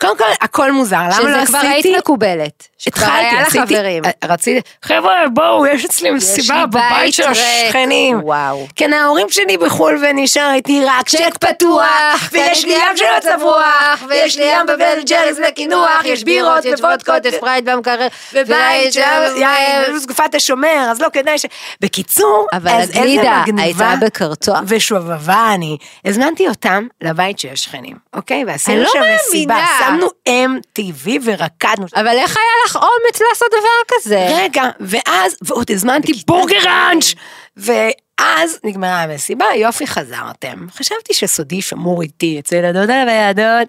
קודם 0.00 0.18
כל, 0.18 0.24
הכל 0.40 0.72
מוזר, 0.72 0.96
למה 0.96 1.08
לא 1.08 1.18
שזה 1.18 1.38
עשיתי? 1.42 1.48
כבר 1.48 1.58
היית 1.58 1.86
מקובלת. 1.98 2.68
שכבר 2.78 3.06
היה 3.12 3.42
לך 3.42 3.56
חברים. 3.56 4.02
רציתי, 4.24 4.60
חבר'ה, 4.82 5.14
בואו, 5.32 5.66
יש 5.66 5.84
אצלי 5.84 6.10
מסיבה 6.10 6.66
בבית 6.66 6.82
בית 6.90 7.14
של 7.14 7.22
ריק." 7.22 7.36
השכנים. 7.36 8.20
וואו. 8.22 8.66
כן, 8.76 8.92
ההורים 8.92 9.26
שלי 9.30 9.58
בחו"ל 9.58 9.98
ונשאר 10.02 10.52
איתי 10.54 10.84
רק 10.84 11.08
צ'ק 11.08 11.38
פתוח, 11.40 12.28
ויש 12.32 12.64
לי 12.64 12.72
ים 12.72 12.96
של 12.96 13.04
מצב 13.18 13.38
רוח, 13.42 14.02
ויש 14.08 14.38
לי 14.38 14.44
ים 14.44 14.66
בבל 14.66 15.02
ג'ריס 15.06 15.38
לקינוח, 15.38 16.04
יש 16.04 16.24
בירות 16.24 16.64
ווודקות, 16.80 17.26
ספרייט 17.36 17.64
במקרר, 17.64 18.06
ובית 18.32 18.92
של 18.92 19.00
יין, 19.36 19.94
וזגופת 19.94 20.34
השומר, 20.34 20.88
אז 20.90 21.00
לא 21.00 21.08
כדאי 21.12 21.38
ש... 21.38 21.46
בקיצור, 21.80 22.46
אבל 22.52 22.70
אז 22.70 22.90
איזה 22.90 23.00
הגלידה 23.00 23.42
הייתה 23.58 23.94
בקרטון. 24.00 24.64
ושובבה 24.66 25.50
אני. 25.54 25.76
הזמנתי 26.04 26.48
אותם 26.48 26.86
לבית 27.00 27.38
של 27.38 27.48
השכנים, 27.52 27.96
אוקיי? 28.14 28.44
ועשינו 28.46 28.82
לא 28.82 28.90
שם. 28.92 29.00
מסיבה, 29.14 29.54
שמנו 29.86 30.06
MTV 30.28 31.08
ורקדנו. 31.24 31.86
אבל 31.94 32.16
איך 32.16 32.36
היה 32.36 32.64
לך 32.66 32.76
אומץ 32.76 33.22
לעשות 33.28 33.48
דבר 33.50 33.96
כזה? 33.96 34.28
רגע, 34.30 34.62
ואז, 34.80 35.36
ועוד 35.42 35.70
הזמנתי 35.70 36.12
בורגר 36.26 36.58
ראנץ', 36.64 37.14
ואז 37.56 38.58
נגמרה 38.64 39.02
המסיבה, 39.02 39.44
יופי 39.56 39.86
חזרתם. 39.86 40.66
חשבתי 40.70 41.14
שסודי 41.14 41.62
שמור 41.62 42.02
איתי 42.02 42.38
אצל 42.38 42.64
הדודה 42.64 43.04
והדוד. 43.06 43.68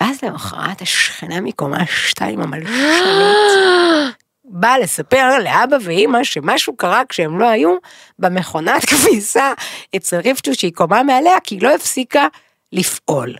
ואז 0.00 0.22
למחרת 0.22 0.82
השכנה 0.82 1.40
מקומה 1.40 1.86
שתיים 1.86 2.40
המלשנית 2.40 3.36
באה 4.44 4.78
לספר 4.78 5.38
לאבא 5.38 5.76
ואימא 5.82 6.24
שמשהו 6.24 6.76
קרה 6.76 7.02
כשהם 7.08 7.38
לא 7.38 7.48
היו 7.48 7.76
במכונת 8.18 8.84
כביסה 8.84 9.52
אצל 9.96 10.16
רבקה 10.16 10.54
שהיא 10.54 10.72
קומה 10.74 11.02
מעליה 11.02 11.40
כי 11.44 11.54
היא 11.54 11.62
לא 11.62 11.74
הפסיקה 11.74 12.26
לפעול. 12.72 13.34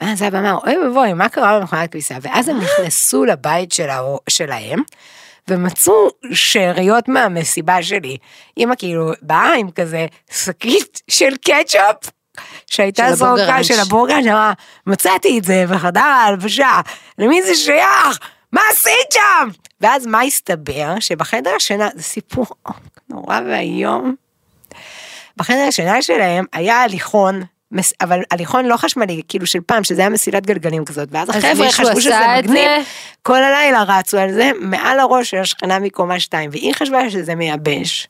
ואז 0.00 0.22
אבא 0.22 0.38
אמר 0.38 0.58
אוי 0.64 0.78
ואבוי 0.78 1.12
מה 1.12 1.28
קרה 1.28 1.60
במכונת 1.60 1.90
כביסה 1.90 2.14
ואז 2.22 2.48
הם 2.48 2.58
נכנסו 2.60 3.24
לבית 3.24 3.72
שלה, 3.72 4.00
שלהם 4.28 4.82
ומצאו 5.48 6.08
שאריות 6.32 7.08
מהמסיבה 7.08 7.82
שלי. 7.82 8.16
אימא 8.56 8.74
כאילו 8.74 9.12
באה 9.22 9.54
עם 9.54 9.70
כזה 9.70 10.06
שקית 10.30 11.02
של 11.10 11.36
קטשופ 11.36 12.10
שהייתה 12.66 13.08
של. 13.08 13.14
זרוקה 13.14 13.64
של 13.64 13.80
הבורגראנץ', 13.80 14.26
אמרה 14.26 14.52
מצאתי 14.86 15.38
את 15.38 15.44
זה 15.44 15.64
בחדר 15.68 16.00
ההלבשה, 16.00 16.80
למי 17.18 17.42
זה 17.42 17.54
שייך? 17.54 18.18
מה 18.52 18.60
עשית 18.70 19.12
שם? 19.12 19.48
ואז 19.80 20.06
מה 20.06 20.20
הסתבר? 20.20 20.94
שבחדר 21.00 21.50
השינה, 21.56 21.88
זה 21.94 22.02
סיפור 22.02 22.46
נורא 23.08 23.40
ואיום. 23.46 24.14
בחדר 25.36 25.64
השינה 25.68 26.02
שלהם 26.02 26.44
היה 26.52 26.82
הליכון, 26.82 27.42
מס- 27.72 27.92
אבל 28.00 28.20
הליכון 28.30 28.66
לא 28.66 28.76
חשמלי, 28.76 29.22
כאילו 29.28 29.46
של 29.46 29.58
פעם, 29.66 29.84
שזה 29.84 30.00
היה 30.00 30.08
מסילת 30.08 30.46
גלגלים 30.46 30.84
כזאת, 30.84 31.08
ואז 31.12 31.30
אז 31.30 31.36
החבר'ה 31.36 31.72
חשבו 31.72 32.00
שזה 32.00 32.14
מגניב, 32.38 32.54
זה? 32.54 32.76
כל 33.22 33.42
הלילה 33.42 33.82
רצו 33.82 34.18
על 34.18 34.32
זה, 34.32 34.50
מעל 34.60 35.00
הראש 35.00 35.30
של 35.30 35.36
השכנה 35.36 35.78
מקומה 35.78 36.20
שתיים, 36.20 36.50
והיא 36.52 36.74
חשבה 36.74 37.10
שזה 37.10 37.34
מייבש. 37.34 38.08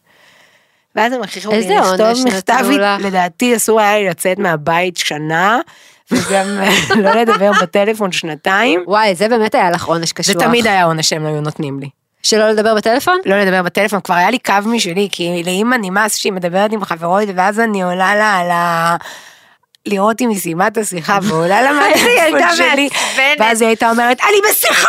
ואז 0.96 1.12
הם 1.12 1.22
הכריחו 1.22 1.54
אותי 1.56 1.78
עונש 1.78 2.18
לכתוב 2.18 2.26
מכתב? 2.26 2.66
לדעתי 3.00 3.56
אסור 3.56 3.80
היה 3.80 3.98
לי 3.98 4.08
לצאת 4.08 4.38
מהבית 4.38 4.96
שנה, 4.96 5.60
וגם 6.10 6.46
לא 7.04 7.10
לדבר 7.10 7.50
בטלפון 7.62 8.12
שנתיים. 8.12 8.84
וואי, 8.86 9.14
זה 9.14 9.28
באמת 9.28 9.54
היה 9.54 9.70
לך 9.70 9.84
עונש 9.84 10.08
זה 10.08 10.14
קשוח. 10.14 10.42
תמיד 10.42 10.66
היה 10.66 10.84
עונש 10.84 11.08
שהם 11.08 11.22
לא 11.22 11.28
היו 11.28 11.40
נותנים 11.40 11.80
לי. 11.80 11.88
שלא 12.22 12.48
לדבר 12.50 12.74
בטלפון? 12.74 13.18
לא 13.26 13.40
לדבר 13.40 13.62
בטלפון, 13.62 14.00
כבר 14.00 14.14
היה 14.14 14.30
לי 14.30 14.38
קו 14.38 14.54
משלי, 14.66 15.08
כי 15.12 15.42
לאימא 15.44 15.76
נמאס 15.82 16.16
שהיא 16.16 16.32
מדברת 16.32 16.72
עם 16.72 16.84
חברות, 16.84 17.28
ואז 17.34 17.60
אני 17.60 17.82
עולה 17.82 18.14
לה 18.14 18.34
על 18.34 18.50
ה... 18.50 18.96
לראות 19.86 20.20
אם 20.20 20.28
היא 20.28 20.38
סיימה 20.38 20.66
את 20.66 20.78
השיחה, 20.78 21.18
ועולה 21.22 21.62
לה 21.62 21.72
מהטלפון 21.72 22.56
שלי, 22.56 22.88
ואז 23.38 23.60
היא 23.60 23.68
הייתה 23.68 23.90
אומרת, 23.90 24.18
אני 24.20 24.50
בשיחה! 24.50 24.88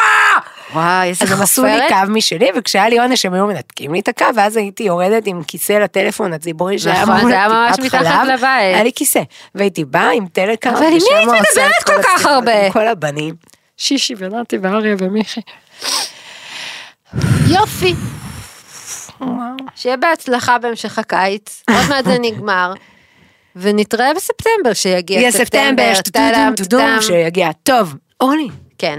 וואי, 0.74 1.10
איזה 1.10 1.26
אז 1.26 1.32
הם 1.32 1.42
עשו 1.42 1.64
לי 1.64 1.72
חופרת. 1.82 2.06
קו 2.08 2.12
משלי, 2.14 2.50
וכשהיה 2.56 2.90
לי 2.90 3.00
עונש 3.00 3.26
הם 3.26 3.34
היו 3.34 3.48
מנתקים 3.48 3.94
לי 3.94 4.00
את 4.00 4.08
הקו, 4.08 4.26
ואז 4.36 4.58
הייתי 4.58 4.84
יורדת 4.84 5.28
עם 5.28 5.44
כיסא 5.44 5.74
לטלפון 5.74 6.34
הציבורי 6.34 6.80
שהיה 6.80 7.02
נכון, 7.02 7.16
מול 7.16 7.30
זה 7.32 7.36
היה 7.36 7.48
ממש 7.48 7.80
מתחת. 7.80 8.28
לבית. 8.28 8.44
היה 8.44 8.84
לי 8.84 8.92
כיסא, 8.96 9.22
והייתי 9.56 9.86
באה 9.86 10.12
עם 10.12 10.28
טלקארט, 10.28 10.76
אבל 10.76 10.86
עם 10.86 10.94
מי 10.94 11.16
היית 11.16 11.28
מדברת 11.30 11.84
כל 11.86 12.04
כך 12.04 12.26
הרבה? 12.26 12.66
עם 12.66 12.72
כל 12.72 12.88
הבנים. 12.88 13.36
שישי 13.78 14.14
ונתי 14.18 14.58
ואריה 14.58 14.96
ומיכי. 15.00 15.42
יופי. 17.48 17.96
שיהיה 19.76 19.98
בהצלחה 19.98 20.58
בהמשך 20.58 21.00
הקיץ, 21.00 21.64
עוד 21.70 21.90
מעט 21.90 22.06
זה 22.06 22.18
נגמר. 22.22 22.74
ונתראה 23.56 24.14
בספטמבר, 24.14 24.74
שיגיע 24.74 25.20
יהיה 25.20 25.32
ספטמבר, 25.32 25.94
טודום, 26.04 26.82
טאדם. 26.82 26.98
שיגיע. 27.02 27.50
טוב, 27.64 27.96
אורלי, 28.22 28.48
כן. 28.78 28.98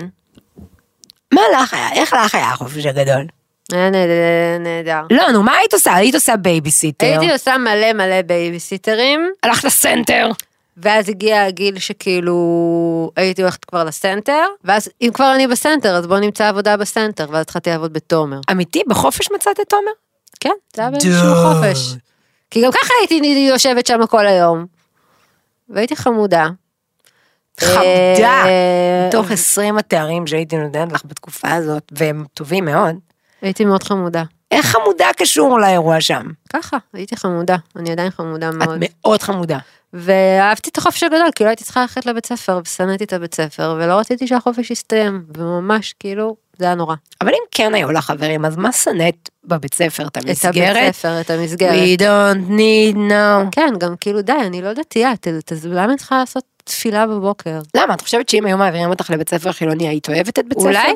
מה 1.33 1.41
לך 1.55 1.75
היה? 1.75 1.93
איך 1.93 2.13
לך 2.13 2.35
היה 2.35 2.51
החופש 2.51 2.87
הגדול? 2.87 3.27
היה 3.73 3.91
נהדר, 3.91 4.59
נהדר. 4.61 5.01
לא, 5.11 5.33
נו, 5.33 5.43
מה 5.43 5.57
היית 5.57 5.75
עושה? 5.75 5.95
היית 5.95 6.15
עושה 6.15 6.37
בייביסיטר. 6.37 7.07
הייתי 7.07 7.33
עושה 7.33 7.59
מלא 7.59 7.93
מלא 7.93 8.23
בייביסיטרים, 8.23 9.31
הלכת 9.43 9.65
לסנטר. 9.65 10.31
ואז 10.77 11.09
הגיע 11.09 11.45
הגיל 11.45 11.79
שכאילו 11.79 13.11
הייתי 13.17 13.43
הולכת 13.43 13.65
כבר 13.65 13.85
לסנטר, 13.85 14.45
ואז 14.65 14.89
אם 15.03 15.11
כבר 15.15 15.35
אני 15.35 15.47
בסנטר, 15.47 15.97
אז 15.97 16.07
בוא 16.07 16.19
נמצא 16.19 16.49
עבודה 16.49 16.77
בסנטר, 16.77 17.27
ואז 17.31 17.41
התחלתי 17.41 17.71
לעבוד 17.71 17.93
בתומר. 17.93 18.41
אמיתי, 18.51 18.83
בחופש 18.89 19.31
מצאת 19.35 19.61
את 19.61 19.69
תומר? 19.69 19.93
כן, 20.41 20.51
זה 20.77 20.83
היה 20.83 20.91
באיזשהו. 20.91 21.35
חופש. 21.35 21.95
כי 22.53 22.61
גם 22.63 22.73
ככה 22.73 22.95
הייתי 23.01 23.47
יושבת 23.51 23.87
שם 23.87 24.07
כל 24.07 24.27
היום. 24.27 24.67
והייתי 25.69 25.97
חמודה. 25.97 26.49
חמודה. 27.61 28.45
אה, 28.45 29.09
מתוך 29.09 29.31
20 29.31 29.79
התארים 29.79 30.27
שהייתי 30.27 30.57
נותנת 30.57 30.93
לך 30.93 31.03
בתקופה 31.05 31.53
הזאת, 31.53 31.93
והם 31.93 32.25
טובים 32.35 32.65
מאוד. 32.65 32.97
הייתי 33.43 33.65
מאוד 33.65 33.83
חמודה. 33.83 34.23
איך 34.51 34.67
חמודה 34.67 35.07
קשור 35.17 35.61
לאירוע 35.61 36.01
שם? 36.01 36.27
ככה, 36.53 36.77
הייתי 36.93 37.17
חמודה. 37.17 37.57
אני 37.77 37.93
עדיין 37.93 38.11
חמודה 38.11 38.49
את 38.49 38.55
מאוד. 38.55 38.79
מאוד 38.81 39.23
חמודה. 39.23 39.59
ואהבתי 39.93 40.71
את 40.71 40.79
החופש 40.79 41.03
הגדול, 41.03 41.31
כאילו 41.35 41.51
הייתי 41.51 41.65
צריכה 41.65 41.81
ללכת 41.81 42.07
לבית 42.07 42.27
ספר, 42.27 42.61
ושנאתי 42.65 43.05
את 43.05 43.13
הבית 43.13 43.35
ספר, 43.35 43.77
ולא 43.79 43.93
רציתי 43.99 44.27
שהחופש 44.27 44.71
יסתיים, 44.71 45.25
וממש 45.37 45.95
כאילו, 46.01 46.37
זה 46.63 46.67
היה 46.67 46.75
נורא. 46.75 46.95
אבל 47.21 47.29
אם 47.31 47.43
כן 47.51 47.75
היו 47.75 47.93
לך 47.93 48.05
חברים, 48.05 48.45
אז 48.45 48.57
מה 48.57 48.73
שנאת 48.73 49.29
בבית 49.45 49.75
ספר? 49.75 50.03
את 50.07 50.09
את 50.09 50.17
המסגרת? 50.17 50.77
הבית 50.77 50.95
ספר, 50.95 51.21
את 51.21 51.31
המסגרת. 51.31 51.73
We 51.73 52.01
don't 52.01 52.49
need 52.51 52.97
no. 52.97 53.49
כן, 53.53 53.75
גם 53.79 53.95
כאילו 54.01 54.23
די, 54.23 54.33
אני 54.33 54.63
לא 54.63 54.73
דתייה, 54.73 55.13
למה 55.65 55.85
אני 55.85 55.97
צריכה 55.97 56.19
לעשות 56.19 56.45
תפילה 56.65 57.07
בבוקר? 57.07 57.59
למה? 57.77 57.95
את 57.95 58.01
חושבת 58.01 58.29
שאם 58.29 58.47
היו 58.47 58.59
מעבירים 58.59 58.91
אותך 58.91 59.11
לבית 59.11 59.29
ספר 59.29 59.53
חילוני, 59.53 59.89
היית 59.89 60.09
אוהבת 60.09 60.39
את 60.39 60.45
בית 60.49 60.59
ספר? 60.59 60.69
אולי? 60.69 60.93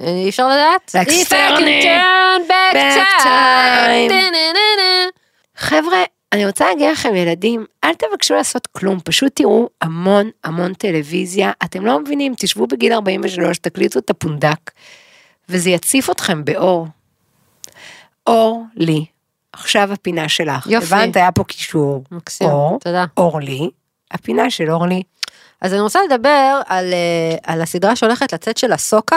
אי 0.00 0.28
אפשר 0.28 0.48
לדעת? 0.48 0.96
Like 0.96 1.08
If 1.08 1.12
I 1.12 1.26
can 1.26 1.26
Sterling. 1.26 1.84
turn 1.84 2.48
back 2.48 3.24
time. 3.24 4.12
חבר'ה, 5.56 5.98
אני 6.34 6.46
רוצה 6.46 6.66
להגיד 6.66 6.90
לכם, 6.90 7.14
ילדים, 7.14 7.66
אל 7.84 7.94
תבקשו 7.94 8.34
לעשות 8.34 8.66
כלום, 8.66 9.00
פשוט 9.04 9.32
תראו 9.36 9.68
המון 9.80 10.30
המון 10.44 10.74
טלוויזיה, 10.74 11.52
אתם 11.64 11.86
לא 11.86 12.00
מבינים, 12.00 12.34
תשבו 12.38 12.66
בגיל 12.66 12.92
43, 12.92 13.58
תקליטו 13.58 13.98
את 13.98 14.10
הפונדק, 14.10 14.70
וזה 15.48 15.70
יציף 15.70 16.10
אתכם 16.10 16.44
באור. 16.44 16.86
אור 18.26 18.64
לי, 18.76 19.04
עכשיו 19.52 19.92
הפינה 19.92 20.28
שלך. 20.28 20.66
יופי. 20.66 20.86
הבנת, 20.86 21.16
היה 21.16 21.32
פה 21.32 21.44
קישור. 21.44 22.04
מקסים, 22.10 22.48
אור, 22.48 22.78
תודה. 22.80 23.04
אורלי, 23.16 23.70
הפינה 24.10 24.50
של 24.50 24.70
אורלי. 24.70 25.02
אז 25.60 25.72
אני 25.72 25.80
רוצה 25.80 25.98
לדבר 26.08 26.60
על, 26.66 26.92
אה, 26.92 27.52
על 27.52 27.62
הסדרה 27.62 27.96
שהולכת 27.96 28.32
לצאת 28.32 28.58
של 28.58 28.72
הסוקה, 28.72 29.16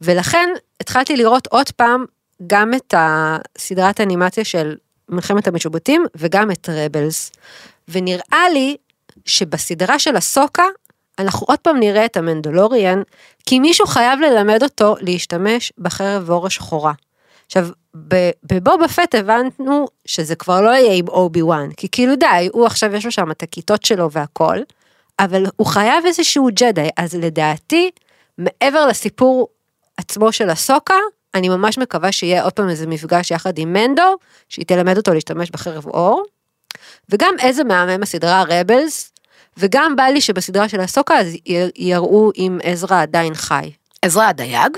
ולכן 0.00 0.48
התחלתי 0.80 1.16
לראות 1.16 1.46
עוד 1.46 1.70
פעם 1.70 2.04
גם 2.46 2.74
את 2.74 2.94
הסדרת 2.96 4.00
האנימציה 4.00 4.44
של 4.44 4.76
מלחמת 5.08 5.48
המשובטים 5.48 6.06
וגם 6.16 6.50
את 6.50 6.68
רבלס. 6.72 7.32
ונראה 7.88 8.48
לי 8.52 8.76
שבסדרה 9.24 9.98
של 9.98 10.16
הסוקה 10.16 10.64
אנחנו 11.18 11.46
עוד 11.48 11.58
פעם 11.58 11.80
נראה 11.80 12.04
את 12.04 12.16
המנדלוריאן, 12.16 13.02
כי 13.46 13.58
מישהו 13.58 13.86
חייב 13.86 14.20
ללמד 14.20 14.62
אותו 14.62 14.94
להשתמש 15.00 15.72
בחרב 15.78 16.30
אור 16.30 16.46
השחורה. 16.46 16.92
עכשיו, 17.46 17.68
בבובה 18.44 18.88
פט 18.88 19.14
הבנו 19.14 19.86
שזה 20.06 20.34
כבר 20.34 20.60
לא 20.60 20.70
יהיה 20.70 20.94
עם 20.94 21.08
אובי 21.08 21.42
וואן, 21.42 21.68
כי 21.76 21.88
כאילו 21.92 22.16
די, 22.16 22.48
הוא 22.52 22.66
עכשיו 22.66 22.94
יש 22.94 23.04
לו 23.04 23.10
שם 23.10 23.30
את 23.30 23.42
הכיתות 23.42 23.84
שלו 23.84 24.10
והכל, 24.10 24.58
אבל 25.18 25.44
הוא 25.56 25.66
חייב 25.66 26.04
איזשהו 26.06 26.48
ג'די, 26.52 26.88
אז 26.96 27.14
לדעתי, 27.14 27.90
מעבר 28.38 28.86
לסיפור 28.86 29.48
עצמו 29.96 30.32
של 30.32 30.50
הסוקה, 30.50 30.94
אני 31.36 31.48
ממש 31.48 31.78
מקווה 31.78 32.12
שיהיה 32.12 32.42
עוד 32.42 32.52
פעם 32.52 32.68
איזה 32.68 32.86
מפגש 32.86 33.30
יחד 33.30 33.58
עם 33.58 33.72
מנדו, 33.72 34.16
שהיא 34.48 34.66
תלמד 34.66 34.96
אותו 34.96 35.14
להשתמש 35.14 35.50
בחרב 35.50 35.86
אור, 35.86 36.24
וגם 37.08 37.34
איזה 37.40 37.64
מהמם 37.64 38.02
הסדרה 38.02 38.44
רבלס, 38.48 39.12
וגם 39.56 39.96
בא 39.96 40.02
לי 40.02 40.20
שבסדרה 40.20 40.68
של 40.68 40.80
הסוקה 40.80 41.18
אז 41.18 41.36
יראו 41.76 42.30
אם 42.36 42.58
עזרא 42.62 43.02
עדיין 43.02 43.34
חי. 43.34 43.72
עזרא 44.02 44.24
הדייג? 44.24 44.76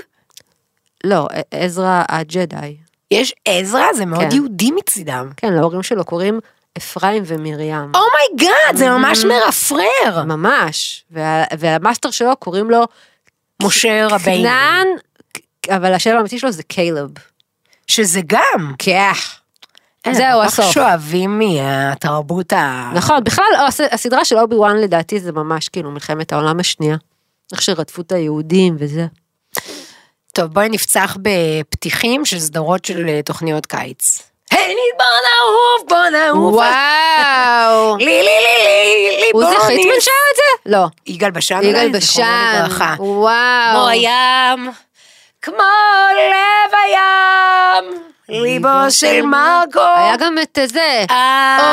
לא, 1.03 1.27
עזרא 1.51 2.03
הג'די. 2.09 2.77
יש 3.11 3.33
עזרא, 3.45 3.93
זה 3.93 4.05
מאוד 4.05 4.21
כן. 4.21 4.35
יהודי 4.35 4.71
מצידם. 4.71 5.29
כן, 5.37 5.53
להורים 5.53 5.83
שלו 5.83 6.05
קוראים 6.05 6.39
אפרים 6.77 7.23
ומרים. 7.25 7.91
oh 7.95 8.15
my 8.15 8.35
God, 8.35 8.75
זה 8.75 8.89
ממש 8.89 9.25
מרפרר. 9.25 10.23
ממש. 10.25 11.05
וה, 11.11 11.43
וה 11.59 11.72
master 11.72 12.11
שלו 12.11 12.35
קוראים 12.35 12.69
לו 12.69 12.83
משה 13.61 14.07
רבינו. 14.09 14.37
כנען, 14.37 14.87
אבל 15.69 15.93
השם 15.93 16.15
האמיתי 16.17 16.39
שלו 16.39 16.51
זה 16.51 16.63
קיילב. 16.63 17.09
שזה 17.87 18.21
גם. 18.27 18.73
אה, 20.07 20.13
זהו, 20.13 20.41
הסוף. 20.41 20.65
כך 20.65 20.73
שואבים 20.73 21.39
מהתרבות 21.39 22.53
ה... 22.53 22.91
נכון, 22.95 23.23
בכלל 23.23 23.45
לא, 23.53 23.67
הס- 23.67 23.79
הסדרה 23.91 24.25
של 24.25 24.37
אובי 24.37 24.55
וואן 24.55 24.77
לדעתי 24.77 25.19
זה 25.19 25.31
ממש 25.31 25.69
כאילו 25.69 25.91
מלחמת 25.91 26.33
העולם 26.33 26.59
השנייה. 26.59 26.95
איך 27.51 27.61
שרדפו 27.61 28.01
את 28.01 28.11
היהודים 28.11 28.75
וזה. 28.79 29.05
טוב, 30.33 30.45
בואי 30.53 30.69
נפצח 30.69 31.17
בפתיחים 31.21 32.25
של 32.25 32.39
סדרות 32.39 32.85
של 32.85 33.05
אה, 33.09 33.21
תוכניות 33.25 33.65
קיץ. 33.65 34.19
היי, 34.51 34.75
בוא 34.97 35.05
נעוף, 35.05 35.89
בוא 35.89 36.19
נעוף. 36.19 36.53
וואו. 36.55 37.97
לי, 37.97 38.05
לי, 38.05 38.21
לי, 38.23 38.23
לי, 38.23 39.17
לי, 39.21 39.29
הוא 39.33 39.43
בוא 39.43 39.51
זה 39.51 39.57
חיטמן 39.59 39.83
נעוף. 39.91 40.03
שר 40.03 40.11
את 40.31 40.35
זה? 40.35 40.71
לא. 40.77 40.85
יגאל 41.07 41.31
בשן? 41.31 41.59
יגאל 41.63 41.75
אולי? 41.75 41.89
בשן. 41.89 42.07
זיכרונו 42.07 42.65
לברכה. 42.65 42.95
וואו. 42.99 43.73
כמו 43.75 43.87
הים, 43.87 44.69
כמו 45.41 45.63
לב 46.15 46.73
הים, 46.73 48.03
ליבו 48.29 48.91
של 48.91 49.21
מרקו. 49.21 49.79
היה 49.79 50.17
גם 50.17 50.35
את 50.37 50.57
זה. 50.65 51.05
אה, 51.09 51.57
או 51.59 51.65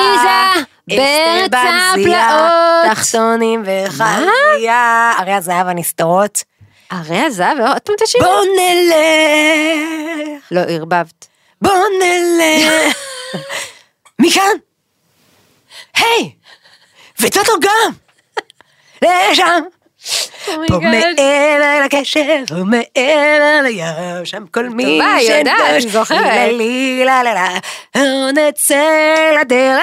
עליזה, 0.00 0.60
אסתר 0.90 1.46
בארץ 1.50 1.94
ברזייה, 1.94 2.30
הפלאות. 2.30 2.96
תחתונים 2.96 3.62
וחזייה. 3.66 5.12
הרי 5.18 5.32
הזהב 5.32 5.68
הנסתרות. 5.68 6.42
הרי 6.90 7.18
הזהב, 7.18 7.58
עוד 7.60 7.80
פעם 7.80 7.94
תשאיר? 8.04 8.24
בוא 8.24 8.44
נלך, 8.58 10.42
לא, 10.50 10.60
ערבבת. 10.60 11.26
בוא 11.62 11.72
נלך. 12.00 12.96
מכאן. 14.18 14.56
היי, 15.96 16.32
וטוטו 17.20 17.52
גם. 17.60 17.92
לשם. 19.02 19.62
פה 20.68 20.78
מעבר 20.78 21.80
לקשר, 21.84 22.20
ומעבר 22.50 23.60
לים, 23.62 23.84
שם 24.24 24.44
כל 24.46 24.68
מי 24.68 25.00
זוכרת. 25.88 26.20
לה 26.20 26.46
לי 26.52 27.02
לה 27.04 27.22
לה 27.22 27.34
לה, 27.34 27.48
לא 27.96 28.30
נצא 28.32 28.84
לדרך. 29.40 29.82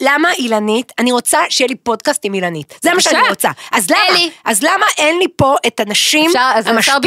למה 0.00 0.32
אילנית? 0.32 0.92
אני 0.98 1.12
רוצה 1.12 1.38
שיהיה 1.48 1.68
לי 1.68 1.74
פודקאסט 1.74 2.20
עם 2.24 2.34
אילנית. 2.34 2.74
זה 2.82 2.94
מה 2.94 3.00
שאני. 3.00 3.28
רוצה. 3.28 3.50
אז 3.72 3.90
למה? 3.90 3.98
אז 4.44 4.62
למה 4.62 4.86
אין 4.98 5.18
לי 5.18 5.26
פה 5.36 5.54
את 5.66 5.80
הנשים 5.80 6.30
המשפיעות? 6.68 7.02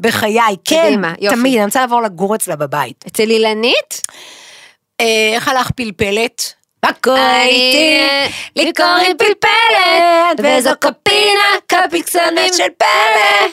בחיי? 0.00 0.56
כן. 0.64 0.84
תמיד, 1.30 1.54
אני 1.56 1.64
רוצה 1.64 1.80
לעבור 1.80 2.02
לגור 2.02 2.34
אצלה 2.34 2.56
בבית. 2.56 3.04
אצל 3.08 3.30
אילנית? 3.30 4.00
אה, 5.00 5.06
איך 5.34 5.48
הלך 5.48 5.70
פלפלת? 5.70 6.54
אני, 6.84 7.42
איתי? 7.42 8.32
לי 8.56 8.72
קוראים 8.72 9.16
פלפלת, 9.16 10.40
וזו 10.42 10.70
קפינה, 10.80 11.48
קפיקסנית 11.66 12.54
של 12.54 12.68
פלא. 12.78 13.48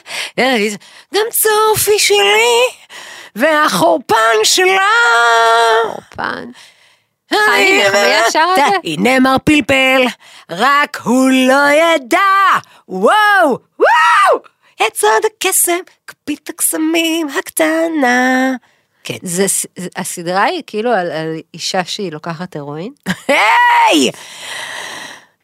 גם 1.15 1.25
צופי 1.31 1.99
שלי, 1.99 2.61
והחורפן 3.35 4.37
שלה. 4.43 4.89
פן. 6.15 6.49
חיים 7.33 7.81
נחמיה 7.81 8.31
שר 8.31 8.47
את 8.51 8.55
זה? 8.55 8.77
הנה 8.83 9.19
מר 9.19 9.35
פלפל, 9.43 10.05
רק 10.49 10.97
הוא 11.03 11.29
לא 11.29 11.69
ידע. 11.69 12.19
וואו, 12.89 13.59
וואו! 13.79 14.39
את 14.87 14.97
סוד 14.97 15.25
הקסם, 15.25 15.77
כפית 16.07 16.49
הקסמים 16.49 17.27
הקטנה. 17.39 18.51
כן. 19.05 19.17
זה, 19.23 19.45
זה- 19.47 19.87
הסדרה 19.95 20.43
היא 20.43 20.61
כאילו 20.67 20.91
על, 20.91 21.11
על 21.11 21.35
אישה 21.53 21.83
שהיא 21.85 22.11
לוקחת 22.11 22.55
הרואין? 22.55 22.91
היי! 23.27 24.11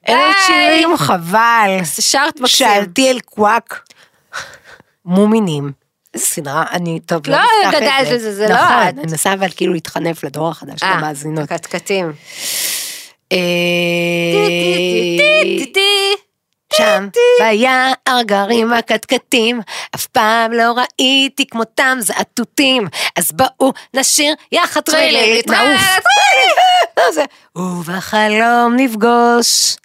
אלה! 0.10 0.32
שירים 0.47 0.97
חבל. 0.97 1.80
שרת 2.00 2.39
מקסים. 2.39 2.47
שאלתי 2.47 3.12
אל 3.12 3.19
קוואק. 3.19 3.89
מומינים. 5.06 5.71
איזה 6.13 6.26
סדרה, 6.26 6.63
אני, 6.71 7.00
טוב, 7.00 7.21
לא 7.28 7.38
נפתח 7.38 7.78
את 7.78 7.82
גדלת 7.82 8.08
לזה, 8.12 8.36
זה 8.36 8.47
לא 8.47 8.56
נכון, 8.56 8.88
את. 8.89 8.93
אני 8.93 9.02
מנסה 9.02 9.34
אבל 9.34 9.47
כאילו 9.56 9.74
להתחנף 9.74 10.24
לדור 10.24 10.50
החדש 10.50 10.80
של 10.80 10.86
אה, 10.86 10.91
המאזינות. 10.91 11.50
קטקטים. 11.50 12.12
אה, 16.73 16.77
שם 16.77 17.07
ביער 17.39 17.93
גרים 18.21 18.73
הקטקטים, 18.73 19.62
אף 19.95 20.05
פעם 20.05 20.51
לא 20.51 20.73
ראיתי 20.77 21.45
כמותם 21.51 21.97
זעתותים, 22.01 22.88
אז 23.15 23.31
בואו 23.31 23.73
נשיר 23.93 24.34
יחד 24.51 24.81
טרילית, 24.81 25.47
נעוף. 25.47 25.81
טרילית. 25.81 26.55
לא, 26.97 27.12
זה- 27.12 27.25
ובחלום 27.55 28.75
נפגוש. 28.75 29.75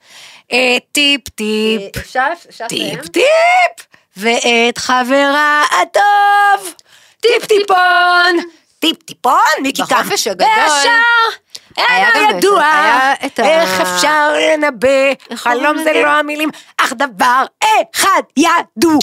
את 0.46 0.82
טיפ 0.92 1.28
טיפ? 1.28 1.92
טיפ 2.68 3.08
טיפ, 3.08 3.86
ואת 4.16 4.78
חברה 4.78 5.64
הטוב, 5.82 6.74
טיפ 7.20 7.46
טיפון, 7.46 8.36
טיפ. 8.78 9.02
טיפון, 9.02 9.32
מיקי 9.62 9.82
קם. 9.88 9.96
בחופש 10.00 10.26
הגדול. 10.26 10.48
והשאר, 10.58 10.90
היה 11.76 12.08
גם 12.16 12.38
ידוע, 12.38 12.64
איך 13.38 13.80
אפשר 13.80 14.32
לנבא, 14.52 14.88
חלום 15.34 15.78
זה? 15.84 15.92
לא 15.92 16.08
המילים, 16.08 16.48
אך 16.78 16.92
דבר 16.92 17.44
אחד 17.94 18.22
ידוע, 18.36 18.98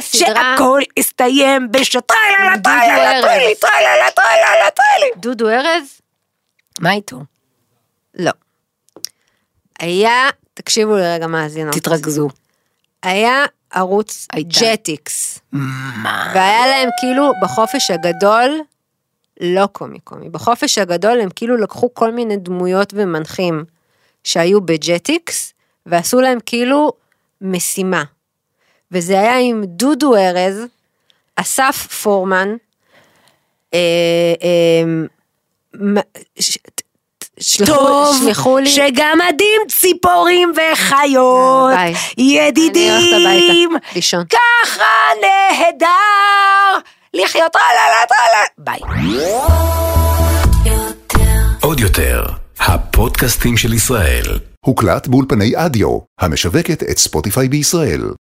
שהכל 0.00 0.80
הסתיים 0.98 1.68
בשוטרלה, 1.72 2.20
דודו 2.56 2.62
טרלה, 2.62 3.12
ארז. 3.12 3.24
טרלי, 3.24 3.54
טרלה, 3.60 4.10
טרלה, 4.14 4.70
טרלי. 4.70 5.10
דודו 5.16 5.48
ארז? 5.48 6.00
מה 6.80 6.92
איתו? 6.92 7.16
לא. 8.18 8.32
היה, 9.80 10.28
תקשיבו 10.54 10.96
לרגע 10.96 11.26
מאזינות. 11.26 11.74
תתרכזו. 11.74 12.28
היה 13.02 13.44
ערוץ. 13.72 14.26
ג'טיקס. 14.40 15.38
מה? 15.52 16.32
והיה 16.34 16.66
להם 16.66 16.88
כאילו 17.00 17.32
בחופש 17.42 17.90
הגדול, 17.90 18.60
לא 19.40 19.66
קומי 19.72 19.98
קומי, 20.00 20.28
בחופש 20.28 20.78
הגדול 20.78 21.20
הם 21.20 21.28
כאילו 21.36 21.56
לקחו 21.56 21.94
כל 21.94 22.12
מיני 22.12 22.36
דמויות 22.36 22.92
ומנחים 22.96 23.64
שהיו 24.24 24.60
ב 24.60 24.73
Jetix, 24.73 25.52
ועשו 25.86 26.20
להם 26.20 26.38
כאילו 26.46 26.92
משימה. 27.40 28.04
וזה 28.92 29.20
היה 29.20 29.38
עם 29.38 29.64
דודו 29.64 30.16
ארז, 30.16 30.62
אסף 31.36 31.86
פורמן, 32.02 32.56
אה, 33.74 33.78
אה, 34.42 36.02
ש- 36.38 36.58
טוב, 37.66 38.16
שלחו 38.26 38.58
לי, 38.58 38.70
שגמדים, 38.70 39.60
ציפורים 39.68 40.52
וחיות, 40.56 41.70
ביי. 41.74 41.94
ידידים. 42.18 43.70
ככה 44.30 44.84
נהדר, 45.20 46.78
לחיות 47.24 47.52
טרלה, 47.52 48.06
טרלה, 48.08 48.44
ביי. 48.58 48.80
עוד 51.60 51.80
יותר, 51.80 52.24
הפודקאסטים 52.58 53.56
של 53.56 53.72
ישראל. 53.72 54.38
הוקלט 54.66 55.06
באולפני 55.08 55.52
אדיו, 55.56 55.98
המשווקת 56.20 56.82
את 56.82 56.98
ספוטיפיי 56.98 57.48
בישראל. 57.48 58.10